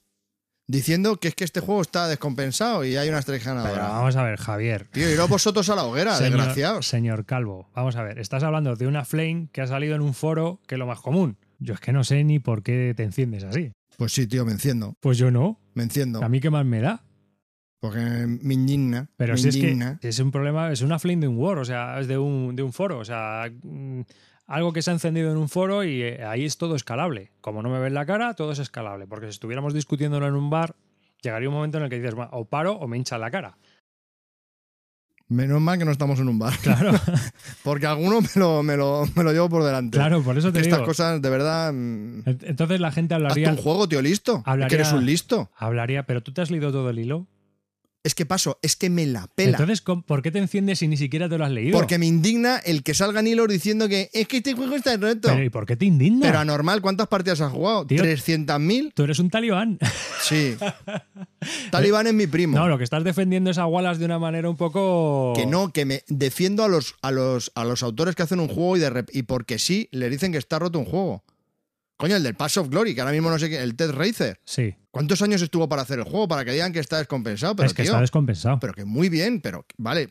[0.68, 3.90] diciendo que es que este juego está descompensado y hay una Pero ganadora.
[3.90, 4.88] vamos a ver, Javier.
[4.92, 6.88] Tío, iros vosotros a la hoguera, Señor, desgraciados.
[6.88, 10.14] señor Calvo, vamos a ver, estás hablando de una flame que ha salido en un
[10.14, 11.38] foro que es lo más común.
[11.58, 13.72] Yo es que no sé ni por qué te enciendes así.
[13.98, 14.94] Pues sí, tío, me enciendo.
[15.02, 15.60] Pues yo no.
[15.74, 16.24] Me enciendo.
[16.24, 17.04] A mí qué más me da.
[17.80, 19.08] Porque me indigna.
[19.16, 21.66] Pero me si es que es un problema, es una flame de un war, o
[21.66, 24.02] sea, es de un, de un foro, o sea, mm,
[24.48, 27.32] algo que se ha encendido en un foro y eh, ahí es todo escalable.
[27.40, 30.50] Como no me ven la cara, todo es escalable, porque si estuviéramos discutiéndolo en un
[30.50, 30.76] bar,
[31.22, 33.58] llegaría un momento en el que dices, "Bueno, o paro o me hincha la cara.
[35.30, 36.56] Menos mal que no estamos en un bar.
[36.64, 36.92] Claro,
[37.64, 39.96] Porque alguno me lo, me lo, me lo llevo por delante.
[39.98, 40.88] claro, por eso te Que estas digo.
[40.88, 41.72] cosas, de verdad.
[41.72, 44.38] mm, Ent- Entonces la gente Hazte hablaría, un juego, tío, listo.
[44.38, 45.52] Es Hablaría- que eres un listo.
[45.56, 47.28] hablaría, pero tú te has leído todo el hilo.
[48.02, 49.52] Es que paso, es que me la pela.
[49.52, 51.78] Entonces, ¿cómo- ¿por qué te enciendes si ni siquiera te lo has leído?
[51.78, 55.28] Porque me indigna el que salgan hilos diciendo que es que este juego está roto.
[55.28, 56.26] Pero, ¿y por qué te indigna?
[56.26, 57.86] Pero anormal, ¿cuántas partidas has jugado?
[57.86, 58.02] Tío.
[58.02, 58.94] ¿300.000?
[58.94, 59.80] Tú eres un talibán.
[60.22, 60.56] Sí.
[61.72, 62.58] Talibán es mi primo.
[62.58, 65.34] No, lo que estás defendiendo es a Wallace de una manera un poco.
[65.36, 68.48] Que no, que me defiendo a los, a los, a los autores que hacen un
[68.48, 71.24] juego y, de rep- y porque sí, le dicen que está roto un juego.
[72.00, 74.40] Coño, el del Pass of Glory, que ahora mismo no sé qué, el Ted Racer.
[74.46, 76.30] Sí, ¿Cuántos años estuvo para hacer el juego?
[76.30, 77.58] Para que digan que está descompensado.
[77.58, 78.58] Pero, es que tío, está descompensado.
[78.58, 80.10] pero que muy bien, pero vale.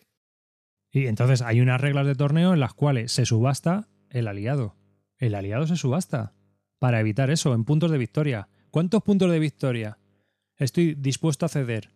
[0.93, 4.77] Y entonces hay unas reglas de torneo en las cuales se subasta el aliado.
[5.17, 6.35] El aliado se subasta
[6.79, 8.51] para evitar eso en puntos de victoria.
[8.71, 9.99] ¿Cuántos puntos de victoria
[10.57, 11.91] estoy dispuesto a ceder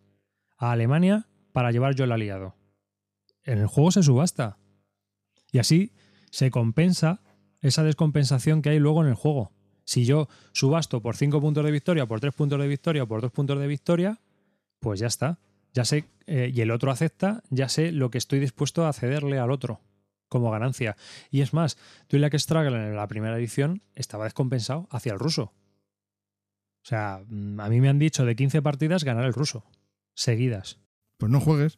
[0.57, 2.55] a Alemania para llevar yo el aliado?
[3.43, 4.57] En el juego se subasta.
[5.51, 5.93] Y así
[6.31, 7.21] se compensa
[7.61, 9.53] esa descompensación que hay luego en el juego.
[9.85, 13.31] Si yo subasto por 5 puntos de victoria, por 3 puntos de victoria, por 2
[13.31, 14.19] puntos de victoria,
[14.79, 15.39] pues ya está.
[15.73, 19.39] Ya sé, eh, y el otro acepta, ya sé lo que estoy dispuesto a cederle
[19.39, 19.81] al otro
[20.33, 20.97] como ganancia.
[21.29, 21.77] Y es más,
[22.07, 25.53] Twi'lek Struggle en la primera edición estaba descompensado hacia el ruso.
[26.83, 29.63] O sea, mm, a mí me han dicho de 15 partidas ganar el ruso,
[30.15, 30.79] seguidas.
[31.17, 31.77] Pues no juegues.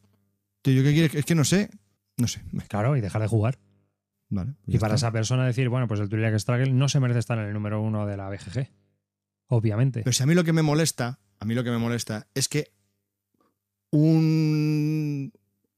[0.61, 1.15] Tío, ¿yo qué quieres?
[1.15, 1.69] Es que no sé.
[2.17, 2.41] No sé.
[2.69, 3.59] Claro, y dejar de jugar.
[4.36, 4.53] Vale.
[4.65, 5.07] pues Y para está.
[5.07, 7.81] esa persona decir, bueno, pues el Twi'lek Struggle no se merece estar en el número
[7.81, 8.69] uno de la BGG.
[9.47, 10.01] Obviamente.
[10.01, 12.49] Pero si a mí lo que me molesta, a mí lo que me molesta es
[12.49, 12.73] que
[13.91, 15.31] un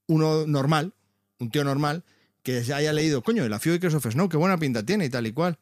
[0.08, 0.94] uno normal,
[1.38, 2.04] un tío normal,
[2.42, 5.10] que se haya leído, coño, el de Curse of Snow, qué buena pinta tiene y
[5.10, 5.58] tal y cual.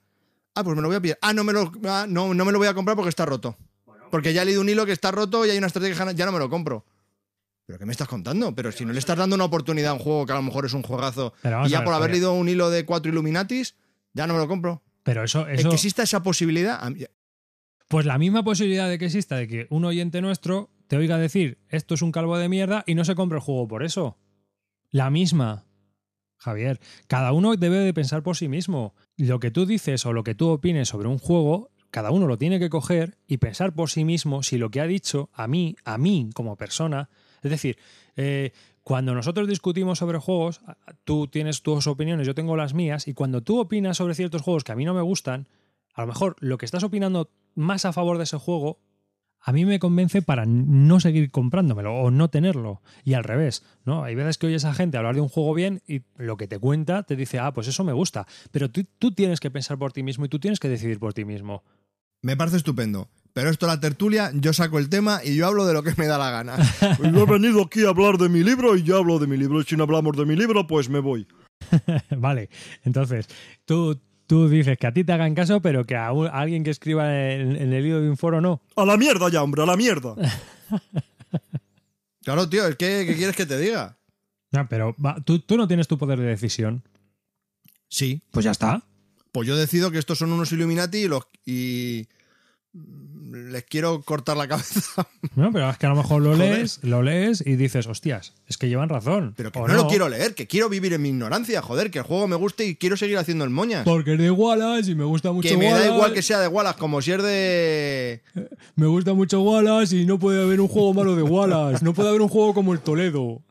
[0.55, 1.19] Ah, pues me lo voy a pillar.
[1.21, 3.57] Ah, no me lo, ah, no, no me lo voy a comprar porque está roto.
[4.11, 6.25] Porque ya he leído un hilo que está roto y hay una estrategia, que ya
[6.25, 6.87] no me lo compro.
[7.67, 8.55] ¿Pero qué me estás contando?
[8.55, 10.67] Pero si no le estás dando una oportunidad a un juego que a lo mejor
[10.67, 13.75] es un juegazo y a ya ver, por haber leído un hilo de cuatro Illuminatis,
[14.13, 14.83] ya no me lo compro.
[15.03, 16.81] Pero eso, El eso que exista esa posibilidad,
[17.89, 21.59] pues la misma posibilidad de que exista de que un oyente nuestro te oiga decir
[21.69, 24.17] esto es un calvo de mierda y no se compre el juego por eso.
[24.91, 25.65] La misma.
[26.39, 28.95] Javier, cada uno debe de pensar por sí mismo.
[29.17, 32.39] Lo que tú dices o lo que tú opines sobre un juego, cada uno lo
[32.39, 35.77] tiene que coger y pensar por sí mismo si lo que ha dicho a mí,
[35.85, 37.09] a mí como persona,
[37.47, 37.79] es decir,
[38.17, 40.61] eh, cuando nosotros discutimos sobre juegos,
[41.05, 44.65] tú tienes tus opiniones, yo tengo las mías, y cuando tú opinas sobre ciertos juegos
[44.65, 45.49] que a mí no me gustan,
[45.95, 48.79] a lo mejor lo que estás opinando más a favor de ese juego,
[49.41, 52.83] a mí me convence para no seguir comprándomelo o no tenerlo.
[53.05, 54.03] Y al revés, ¿no?
[54.03, 56.59] Hay veces que oyes a gente hablar de un juego bien y lo que te
[56.59, 58.27] cuenta te dice, ah, pues eso me gusta.
[58.51, 61.25] Pero tú tienes que pensar por ti mismo y tú tienes que decidir por ti
[61.25, 61.63] mismo.
[62.23, 63.09] Me parece estupendo.
[63.37, 66.07] Pero esto la tertulia, yo saco el tema y yo hablo de lo que me
[66.07, 66.57] da la gana.
[67.13, 69.61] yo he venido aquí a hablar de mi libro y yo hablo de mi libro.
[69.61, 71.29] Y si no hablamos de mi libro, pues me voy.
[72.17, 72.49] vale,
[72.85, 73.27] entonces,
[73.67, 76.65] tú, tú dices que a ti te hagan caso, pero que a, un- a alguien
[76.65, 78.63] que escriba en, en el hilo de un foro no.
[78.75, 80.15] A la mierda ya, hombre, a la mierda.
[82.25, 83.99] claro, tío, es que, ¿qué quieres que te diga?
[84.51, 86.83] No, pero va, tú, tú no tienes tu poder de decisión.
[87.91, 88.23] Sí.
[88.31, 88.83] Pues ya está.
[89.31, 92.09] Pues yo decido que estos son unos Illuminati y los y
[93.33, 95.07] les quiero cortar la cabeza.
[95.37, 96.57] No, pero es que a lo mejor lo Joder.
[96.61, 99.35] lees, lo lees y dices, hostias, es que llevan razón.
[99.37, 102.05] Pero que no, lo quiero leer, que quiero vivir en mi ignorancia, joder, que el
[102.05, 103.85] juego me guste y quiero seguir haciendo el moñas.
[103.85, 105.95] Porque es de Wallace y me gusta mucho que me da Wallace.
[105.95, 108.23] igual que sea de Wallace, como si es de.
[108.77, 111.85] Me gusta mucho Wallace y no puede haber un juego malo de Wallace.
[111.85, 113.43] No puede haber un juego como el Toledo.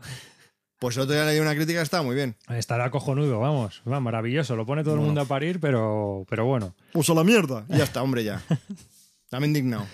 [0.80, 2.36] Pues el otro día le di una crítica, está muy bien.
[2.50, 3.84] Estará cojonudo, vamos.
[3.88, 4.56] Va, maravilloso.
[4.56, 6.74] Lo pone todo el mundo a parir, pero, pero bueno.
[6.94, 7.66] Pues a la mierda.
[7.70, 8.42] Y ya está, hombre, ya.
[9.36, 9.86] Dame indignado.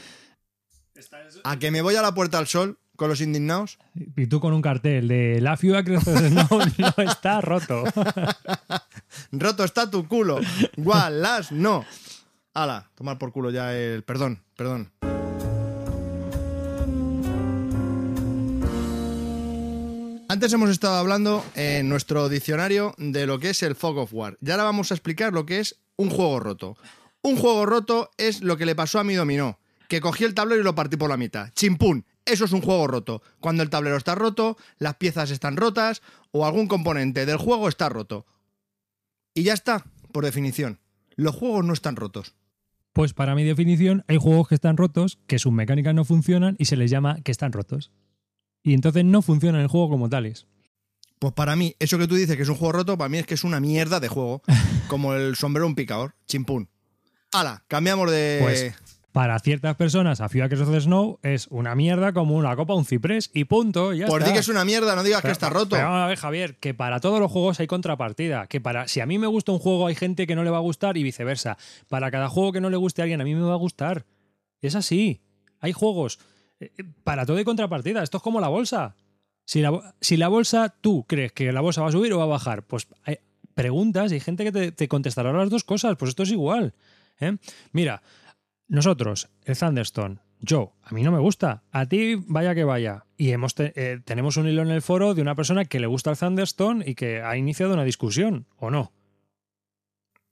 [1.44, 3.80] A que me voy a la puerta al sol con los indignados.
[4.16, 7.86] Y tú con un cartel de La ciudad creces no, no está roto.
[9.32, 10.40] Roto está tu culo.
[10.78, 11.84] Wallace, no.
[12.54, 14.04] Ala, tomar por culo ya el.
[14.04, 14.92] Perdón, perdón.
[20.30, 24.38] Antes hemos estado hablando en nuestro diccionario de lo que es el Fog of War.
[24.40, 26.78] Y ahora vamos a explicar lo que es un juego roto.
[27.24, 30.62] Un juego roto es lo que le pasó a mi dominó, que cogí el tablero
[30.62, 31.52] y lo partí por la mitad.
[31.54, 33.22] Chimpún, eso es un juego roto.
[33.40, 36.02] Cuando el tablero está roto, las piezas están rotas
[36.32, 38.26] o algún componente del juego está roto.
[39.34, 40.80] Y ya está, por definición.
[41.16, 42.34] Los juegos no están rotos.
[42.94, 46.66] Pues para mi definición, hay juegos que están rotos, que sus mecánicas no funcionan y
[46.66, 47.92] se les llama que están rotos.
[48.64, 50.48] Y entonces no funciona el juego como tales.
[51.20, 53.28] Pues para mí, eso que tú dices que es un juego roto, para mí es
[53.28, 54.42] que es una mierda de juego.
[54.88, 56.16] Como el sombrero un picador.
[56.26, 56.68] Chimpún.
[57.32, 58.40] Hala, cambiamos de.
[58.42, 58.74] Pues
[59.12, 62.86] para ciertas personas, a Ciudad que of Snow es una mierda como una copa, un
[62.86, 63.92] ciprés y punto.
[63.94, 65.76] Ya Por ti que es una mierda, no digas que está roto.
[65.76, 68.48] Pero vamos a ver, Javier, que para todos los juegos hay contrapartida.
[68.48, 70.58] Que para si a mí me gusta un juego, hay gente que no le va
[70.58, 71.58] a gustar y viceversa.
[71.90, 74.06] Para cada juego que no le guste a alguien, a mí me va a gustar.
[74.62, 75.22] Es así.
[75.60, 76.18] Hay juegos.
[76.62, 78.04] eh, eh, Para todo hay contrapartida.
[78.04, 78.96] Esto es como la bolsa.
[79.44, 82.18] Si la, bo- si la bolsa, tú crees que la bolsa va a subir o
[82.18, 83.18] va a bajar, pues hay
[83.54, 85.98] preguntas y hay gente que te, te contestará las dos cosas.
[85.98, 86.74] Pues esto es igual.
[87.22, 87.38] ¿Eh?
[87.72, 88.02] Mira,
[88.68, 91.64] nosotros, el Thunderstone, yo, a mí no me gusta.
[91.72, 93.06] A ti, vaya que vaya.
[93.16, 95.88] Y hemos te- eh, tenemos un hilo en el foro de una persona que le
[95.88, 98.92] gusta el Thunderstone y que ha iniciado una discusión, ¿o no?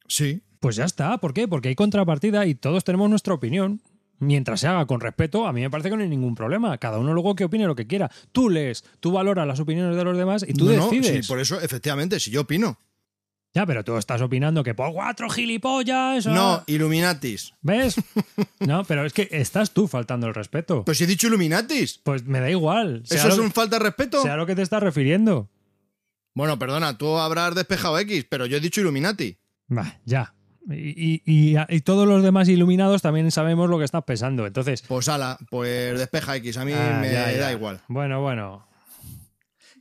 [0.07, 0.41] Sí.
[0.59, 1.17] Pues ya está.
[1.19, 1.47] ¿Por qué?
[1.47, 3.81] Porque hay contrapartida y todos tenemos nuestra opinión.
[4.21, 6.77] Mientras se haga con respeto, a mí me parece que no hay ningún problema.
[6.77, 8.11] Cada uno luego que opine lo que quiera.
[8.33, 11.25] Tú lees, tú valoras las opiniones de los demás y tú No, no, decides.
[11.25, 12.77] sí, por eso, efectivamente, si yo opino.
[13.55, 16.27] Ya, pero tú estás opinando que por cuatro gilipollas.
[16.27, 17.53] ah, No, Illuminatis.
[17.61, 17.95] ¿Ves?
[18.59, 20.85] No, pero es que estás tú faltando el respeto.
[20.85, 21.99] Pues si he dicho Illuminatis.
[22.03, 23.01] Pues me da igual.
[23.05, 24.21] sea ¿Eso es lo- un falta de respeto?
[24.21, 25.49] Sea lo que te estás refiriendo.
[26.35, 29.37] Bueno, perdona, tú habrás despejado X, pero yo he dicho Illuminati.
[29.75, 30.35] Va, ya.
[30.69, 34.45] Y, y- y- y todos los demás iluminados también sabemos lo que estás pensando.
[34.45, 34.83] Entonces.
[34.87, 37.39] Pues ala, pues despeja X, a mí ah, me ya, ya.
[37.39, 37.81] da igual.
[37.87, 38.67] Bueno, bueno.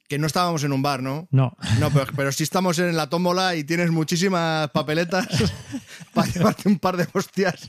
[0.08, 1.28] Que no estábamos en un bar, ¿no?
[1.30, 1.54] No.
[1.80, 5.26] No, pero, pero sí estamos en la tómbola y tienes muchísimas papeletas
[6.14, 7.68] para llevarte un par de hostias.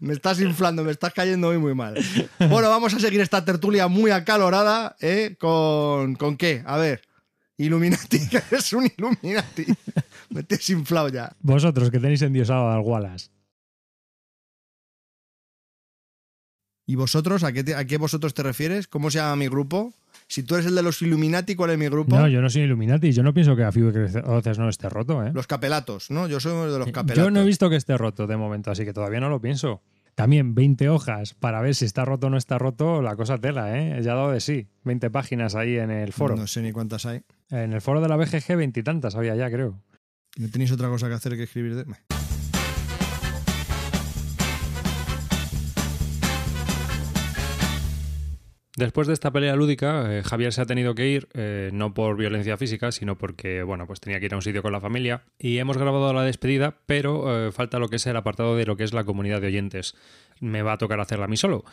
[0.00, 1.94] Me estás inflando, me estás cayendo hoy muy mal.
[2.40, 5.36] Bueno, vamos a seguir esta tertulia muy acalorada, ¿eh?
[5.38, 6.62] ¿Con, ¿con qué?
[6.66, 7.02] A ver.
[7.58, 9.66] Illuminati, que eres un Illuminati.
[10.30, 11.32] Me te has inflado ya.
[11.40, 13.28] Vosotros que tenéis endiosado al Wallace.
[16.86, 17.44] ¿Y vosotros?
[17.44, 18.88] ¿A qué, te- ¿A qué vosotros te refieres?
[18.88, 19.92] ¿Cómo se llama mi grupo?
[20.28, 22.14] Si tú eres el de los Illuminati, ¿cuál es mi grupo?
[22.14, 23.12] No, yo no soy Illuminati.
[23.12, 25.30] Yo no pienso que Afiu no esté roto, ¿eh?
[25.32, 26.28] Los capelatos, ¿no?
[26.28, 27.24] Yo soy de los capelatos.
[27.24, 29.82] Yo no he visto que esté roto de momento, así que todavía no lo pienso.
[30.14, 33.78] También 20 hojas para ver si está roto o no está roto, la cosa tela,
[33.78, 34.02] ¿eh?
[34.02, 34.68] Ya ha dado de sí.
[34.84, 36.36] 20 páginas ahí en el foro.
[36.36, 37.22] No sé ni cuántas hay.
[37.50, 39.80] En el foro de la BGG, veintitantas había ya, creo.
[40.36, 41.84] ¿No tenéis otra cosa que hacer que escribir de...?
[48.78, 52.16] Después de esta pelea lúdica, eh, Javier se ha tenido que ir, eh, no por
[52.16, 55.24] violencia física, sino porque, bueno, pues tenía que ir a un sitio con la familia.
[55.36, 58.76] Y hemos grabado la despedida, pero eh, falta lo que es el apartado de lo
[58.76, 59.96] que es la comunidad de oyentes.
[60.38, 61.64] Me va a tocar hacerla a mí solo.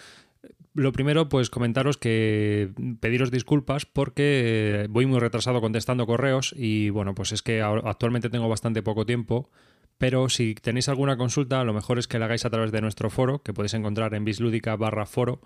[0.73, 7.13] Lo primero, pues comentaros que pediros disculpas porque voy muy retrasado contestando correos y, bueno,
[7.13, 9.51] pues es que actualmente tengo bastante poco tiempo.
[9.99, 13.11] Pero si tenéis alguna consulta, lo mejor es que la hagáis a través de nuestro
[13.11, 15.41] foro, que podéis encontrar en bislúdica barra foro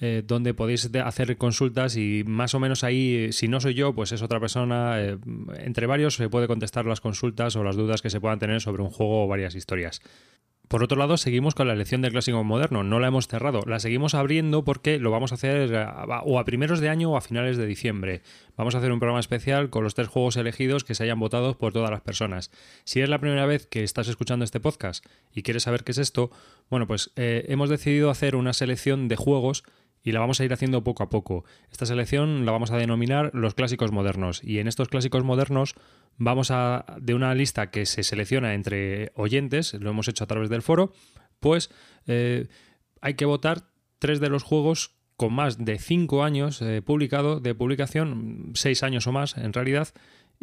[0.00, 4.12] eh, donde podéis hacer consultas y más o menos ahí, si no soy yo, pues
[4.12, 5.00] es otra persona.
[5.00, 5.18] eh,
[5.58, 8.82] entre varios se puede contestar las consultas o las dudas que se puedan tener sobre
[8.82, 10.00] un juego o varias historias.
[10.72, 13.78] Por otro lado, seguimos con la elección del clásico moderno, no la hemos cerrado, la
[13.78, 15.70] seguimos abriendo porque lo vamos a hacer
[16.24, 18.22] o a primeros de año o a finales de diciembre.
[18.56, 21.58] Vamos a hacer un programa especial con los tres juegos elegidos que se hayan votado
[21.58, 22.50] por todas las personas.
[22.84, 25.98] Si es la primera vez que estás escuchando este podcast y quieres saber qué es
[25.98, 26.30] esto,
[26.70, 29.64] bueno, pues eh, hemos decidido hacer una selección de juegos
[30.02, 31.44] y la vamos a ir haciendo poco a poco.
[31.70, 35.74] Esta selección la vamos a denominar los clásicos modernos y en estos clásicos modernos
[36.16, 40.50] vamos a de una lista que se selecciona entre oyentes, lo hemos hecho a través
[40.50, 40.92] del foro,
[41.40, 41.70] pues
[42.06, 42.48] eh,
[43.00, 43.62] hay que votar
[43.98, 49.06] tres de los juegos con más de cinco años eh, publicado de publicación, seis años
[49.06, 49.88] o más en realidad,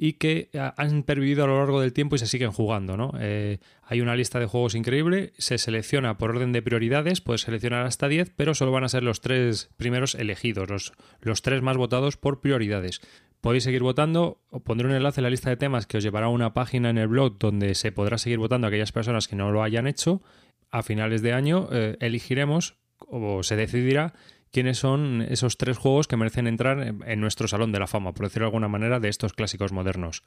[0.01, 2.95] y que ah, han pervivido a lo largo del tiempo y se siguen jugando.
[2.95, 3.11] ¿no?
[3.19, 7.85] Eh, hay una lista de juegos increíble, se selecciona por orden de prioridades, puedes seleccionar
[7.85, 11.75] hasta 10, pero solo van a ser los tres primeros elegidos, los, los tres más
[11.75, 13.01] votados por prioridades.
[13.41, 16.27] Podéis seguir votando, os pondré un enlace en la lista de temas que os llevará
[16.27, 19.35] a una página en el blog donde se podrá seguir votando a aquellas personas que
[19.35, 20.21] no lo hayan hecho.
[20.71, 24.13] A finales de año eh, elegiremos o se decidirá
[24.51, 28.25] quiénes son esos tres juegos que merecen entrar en nuestro salón de la fama, por
[28.25, 30.23] decirlo de alguna manera, de estos clásicos modernos.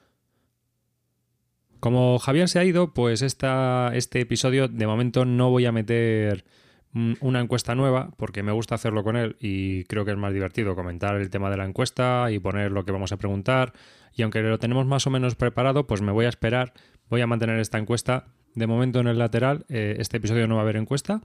[1.79, 6.45] Como Javier se ha ido, pues esta, este episodio de momento no voy a meter
[6.93, 10.33] mm, una encuesta nueva porque me gusta hacerlo con él y creo que es más
[10.33, 13.73] divertido comentar el tema de la encuesta y poner lo que vamos a preguntar
[14.15, 16.71] y aunque lo tenemos más o menos preparado pues me voy a esperar,
[17.09, 20.61] voy a mantener esta encuesta de momento en el lateral, eh, este episodio no va
[20.61, 21.21] a haber encuesta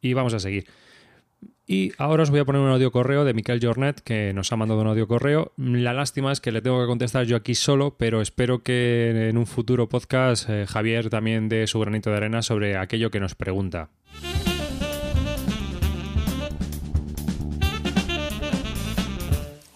[0.00, 0.66] y vamos a seguir.
[1.66, 4.56] Y ahora os voy a poner un audio correo de Miquel Jornet que nos ha
[4.56, 5.52] mandado un audio correo.
[5.56, 9.38] La lástima es que le tengo que contestar yo aquí solo, pero espero que en
[9.38, 13.34] un futuro podcast eh, Javier también dé su granito de arena sobre aquello que nos
[13.34, 13.88] pregunta.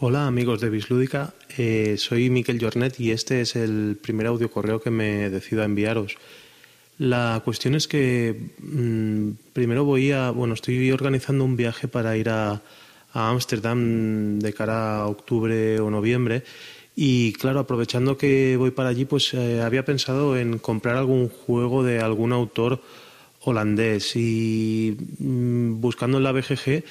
[0.00, 4.80] Hola amigos de Bislúdica, Eh, soy Miquel Jornet y este es el primer audio correo
[4.80, 6.16] que me decido a enviaros.
[6.98, 12.28] La cuestión es que mm, primero voy a, bueno, estoy organizando un viaje para ir
[12.28, 12.60] a
[13.12, 16.44] Ámsterdam de cara a octubre o noviembre
[17.00, 21.84] y claro, aprovechando que voy para allí, pues eh, había pensado en comprar algún juego
[21.84, 22.82] de algún autor
[23.40, 26.82] holandés y mm, buscando en la BGG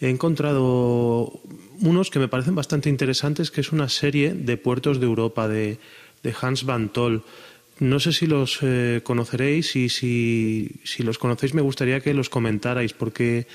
[0.00, 1.40] he encontrado
[1.80, 5.80] unos que me parecen bastante interesantes, que es una serie de puertos de Europa de,
[6.22, 7.24] de Hans Van Tol.
[7.78, 12.94] No sé si los eh, conoceréis y si, los conocéis me gustaría que los comentarais
[12.94, 13.46] porque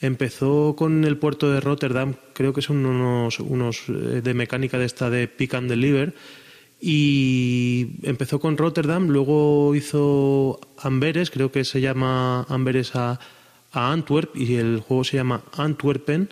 [0.00, 4.86] empezó con el puerto de Rotterdam, creo que son unos, unos eh, de mecánica de
[4.86, 6.14] esta de Pick and Deliver
[6.80, 13.20] y empezó con Rotterdam, luego hizo Amberes, creo que se llama Amberes a,
[13.72, 16.30] a Antwerp y el juego se llama Antwerpen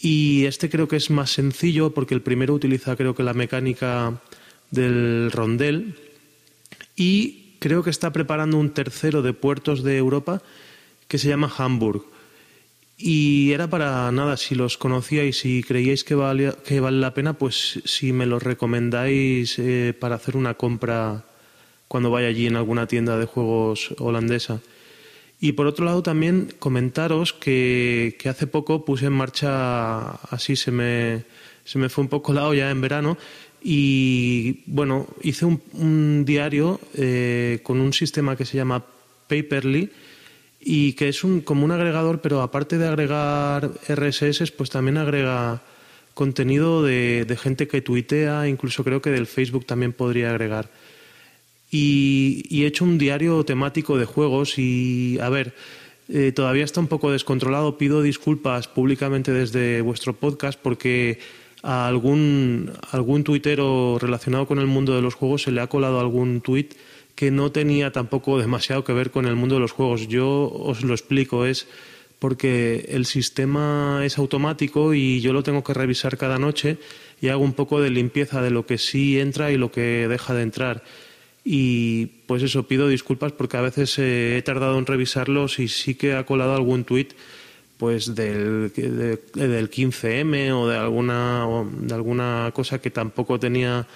[0.00, 4.20] y este creo que es más sencillo porque el primero utiliza creo que la mecánica
[4.70, 5.94] del rondel
[6.96, 10.42] y creo que está preparando un tercero de puertos de Europa
[11.08, 12.04] que se llama Hamburg.
[12.98, 17.34] Y era para nada, si los conocíais y creíais que, valía, que vale la pena,
[17.34, 21.24] pues si me los recomendáis eh, para hacer una compra
[21.88, 24.60] cuando vaya allí en alguna tienda de juegos holandesa.
[25.38, 30.70] Y por otro lado también comentaros que, que hace poco puse en marcha, así se
[30.70, 31.24] me,
[31.66, 33.18] se me fue un poco la olla en verano,
[33.68, 38.84] y bueno, hice un, un diario eh, con un sistema que se llama
[39.26, 39.90] Paperly
[40.60, 45.62] y que es un, como un agregador, pero aparte de agregar RSS, pues también agrega
[46.14, 50.70] contenido de, gente que tuitea, incluso creo que del Facebook también podría agregar.
[51.68, 55.54] Y, y he hecho un diario temático de juegos y, a ver,
[56.08, 57.78] eh, todavía está un poco descontrolado.
[57.78, 61.18] Pido disculpas públicamente desde vuestro podcast porque
[61.66, 65.98] a algún, algún tuitero relacionado con el mundo de los juegos se le ha colado
[65.98, 66.74] algún tuit
[67.16, 70.06] que no tenía tampoco demasiado que ver con el mundo de los juegos.
[70.06, 71.66] Yo os lo explico, es
[72.20, 76.78] porque el sistema es automático y yo lo tengo que revisar cada noche
[77.20, 80.34] y hago un poco de limpieza de lo que sí entra y lo que deja
[80.34, 80.84] de entrar.
[81.44, 85.96] Y pues eso, pido disculpas porque a veces eh, he tardado en revisarlos y sí
[85.96, 87.14] que ha colado algún tuit
[87.78, 93.86] pues del, de- del 15M o de alguna, o de alguna cosa que tampoco tenía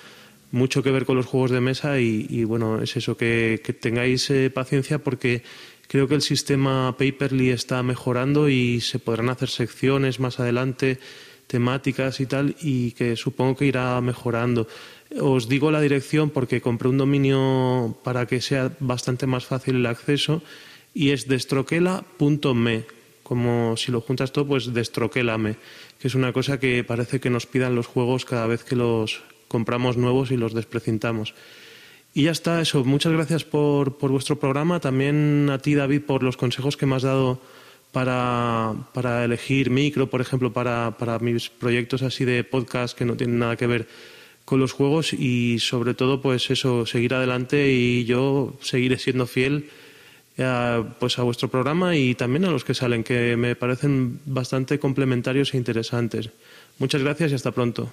[0.53, 4.29] mucho que ver con los juegos de mesa y, bueno, es eso, que, que tengáis
[4.31, 5.43] eh, paciencia porque
[5.87, 10.99] creo que el sistema Paperly está mejorando y se podrán hacer secciones más adelante,
[11.47, 14.67] temáticas y tal, y que supongo que irá mejorando.
[15.21, 19.87] Os digo la dirección porque compré un dominio para que sea bastante más fácil el
[19.87, 20.43] acceso
[20.95, 22.85] y es destroquela.me,
[23.31, 25.55] como si lo juntas todo, pues destroquelame,
[26.01, 29.23] que es una cosa que parece que nos pidan los juegos cada vez que los
[29.47, 31.35] compramos nuevos y los desprecintamos.
[32.13, 32.83] Y ya está, eso.
[32.83, 34.81] Muchas gracias por, por vuestro programa.
[34.81, 37.41] También a ti, David, por los consejos que me has dado
[37.93, 43.17] para, para elegir micro, por ejemplo, para, para mis proyectos así de podcast que no
[43.17, 43.87] tienen nada que ver
[44.45, 49.71] con los juegos y sobre todo pues eso, seguir adelante y yo seguiré siendo fiel
[50.45, 54.79] a, pues a vuestro programa y también a los que salen, que me parecen bastante
[54.79, 56.31] complementarios e interesantes.
[56.79, 57.91] Muchas gracias y hasta pronto.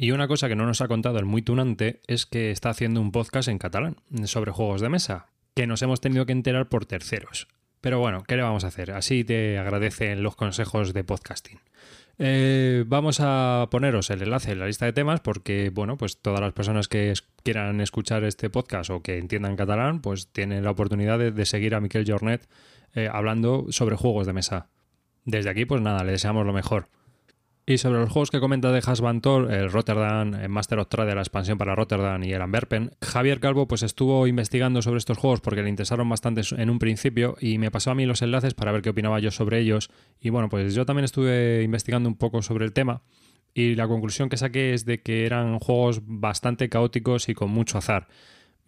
[0.00, 3.00] Y una cosa que no nos ha contado el muy tunante es que está haciendo
[3.00, 3.96] un podcast en catalán
[4.26, 7.48] sobre juegos de mesa, que nos hemos tenido que enterar por terceros.
[7.80, 8.92] Pero bueno, ¿qué le vamos a hacer?
[8.92, 11.58] Así te agradecen los consejos de podcasting.
[12.20, 16.40] Eh, vamos a poneros el enlace en la lista de temas porque, bueno, pues todas
[16.40, 17.14] las personas que
[17.44, 21.80] quieran escuchar este podcast o que entiendan catalán, pues tienen la oportunidad de, seguir a
[21.80, 22.48] Miquel Jornet
[22.94, 24.68] eh, hablando sobre juegos de mesa.
[25.24, 26.88] Desde aquí, pues nada, le deseamos lo mejor.
[27.68, 31.20] Y sobre los juegos que comenta de Hasbantor, el Rotterdam, el Master of Trade, la
[31.20, 35.62] expansión para Rotterdam y el Amberpen, Javier Calvo pues estuvo investigando sobre estos juegos porque
[35.62, 38.80] le interesaron bastante en un principio y me pasó a mí los enlaces para ver
[38.80, 39.90] qué opinaba yo sobre ellos.
[40.18, 43.02] Y bueno, pues yo también estuve investigando un poco sobre el tema
[43.52, 47.76] y la conclusión que saqué es de que eran juegos bastante caóticos y con mucho
[47.76, 48.08] azar.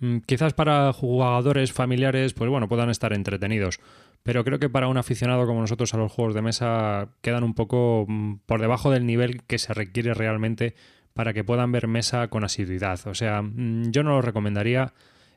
[0.00, 3.80] Mm, quizás para jugadores familiares, pues bueno, puedan estar entretenidos
[4.22, 7.54] pero creo que para un aficionado como nosotros a los juegos de mesa quedan un
[7.54, 10.74] poco mm, por debajo del nivel que se requiere realmente
[11.14, 13.00] para que puedan ver mesa con asiduidad.
[13.06, 14.92] O sea, mm, yo no lo recomendaría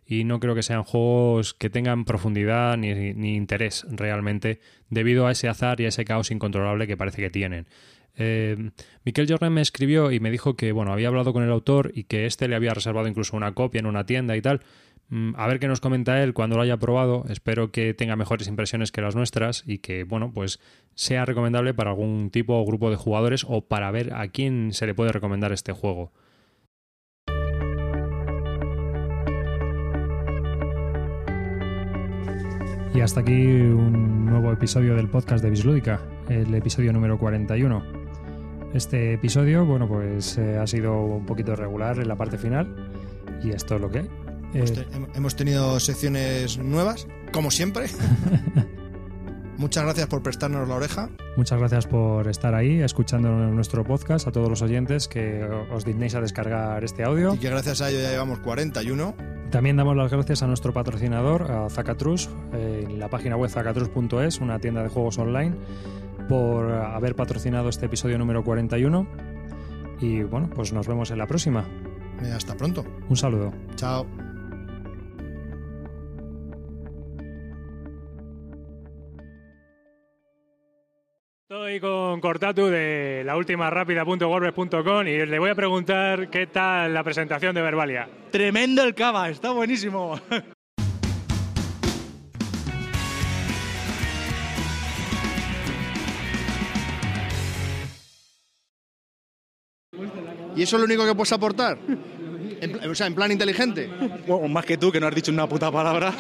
[0.06, 4.60] y no creo que sean juegos que tengan profundidad ni, interés realmente
[4.90, 7.68] debido a ese azar y a ese caos incontrolable que parece que tienen.
[8.16, 8.72] Eh,
[9.06, 12.04] Miquel Jordan me escribió y me dijo que bueno había hablado con el autor y
[12.04, 14.62] que este le había reservado incluso una copia en una tienda y tal
[15.36, 17.26] a ver qué nos comenta él cuando lo haya probado.
[17.30, 20.60] Espero que tenga mejores impresiones que las nuestras y que, bueno, pues
[20.96, 24.88] sea recomendable para algún tipo o grupo de jugadores o para ver a quién se
[24.88, 26.12] le puede recomendar este juego.
[32.96, 36.00] Y hasta aquí un nuevo episodio del podcast de Bislúdica,
[36.30, 37.84] el episodio número 41.
[38.76, 42.92] Este episodio, bueno, pues eh, ha sido un poquito regular en la parte final
[43.44, 44.23] y esto es lo que hay.
[44.54, 47.88] Eh, hemos tenido secciones nuevas, como siempre.
[49.58, 51.10] Muchas gracias por prestarnos la oreja.
[51.38, 56.16] Muchas gracias por estar ahí escuchando nuestro podcast, a todos los oyentes que os dignéis
[56.16, 57.36] a descargar este audio.
[57.36, 59.16] Y que gracias a ello ya llevamos 41.
[59.52, 64.60] También damos las gracias a nuestro patrocinador, a Zacatrus, en la página web zacatrus.es, una
[64.60, 65.56] tienda de juegos online,
[66.28, 69.08] por haber patrocinado este episodio número 41.
[70.02, 71.66] Y bueno, pues nos vemos en la próxima.
[72.36, 72.84] Hasta pronto.
[73.10, 73.54] Un saludo.
[73.76, 74.33] Chao.
[81.54, 87.04] Estoy con Cortatu de la última rápida.wordpress.com y le voy a preguntar qué tal la
[87.04, 88.10] presentación de Verbalia.
[88.32, 90.20] Tremendo el cava, está buenísimo.
[100.56, 101.78] ¿Y eso es lo único que puedes aportar?
[102.90, 103.92] o sea, en plan inteligente.
[104.26, 106.16] Bueno, más que tú, que no has dicho una puta palabra.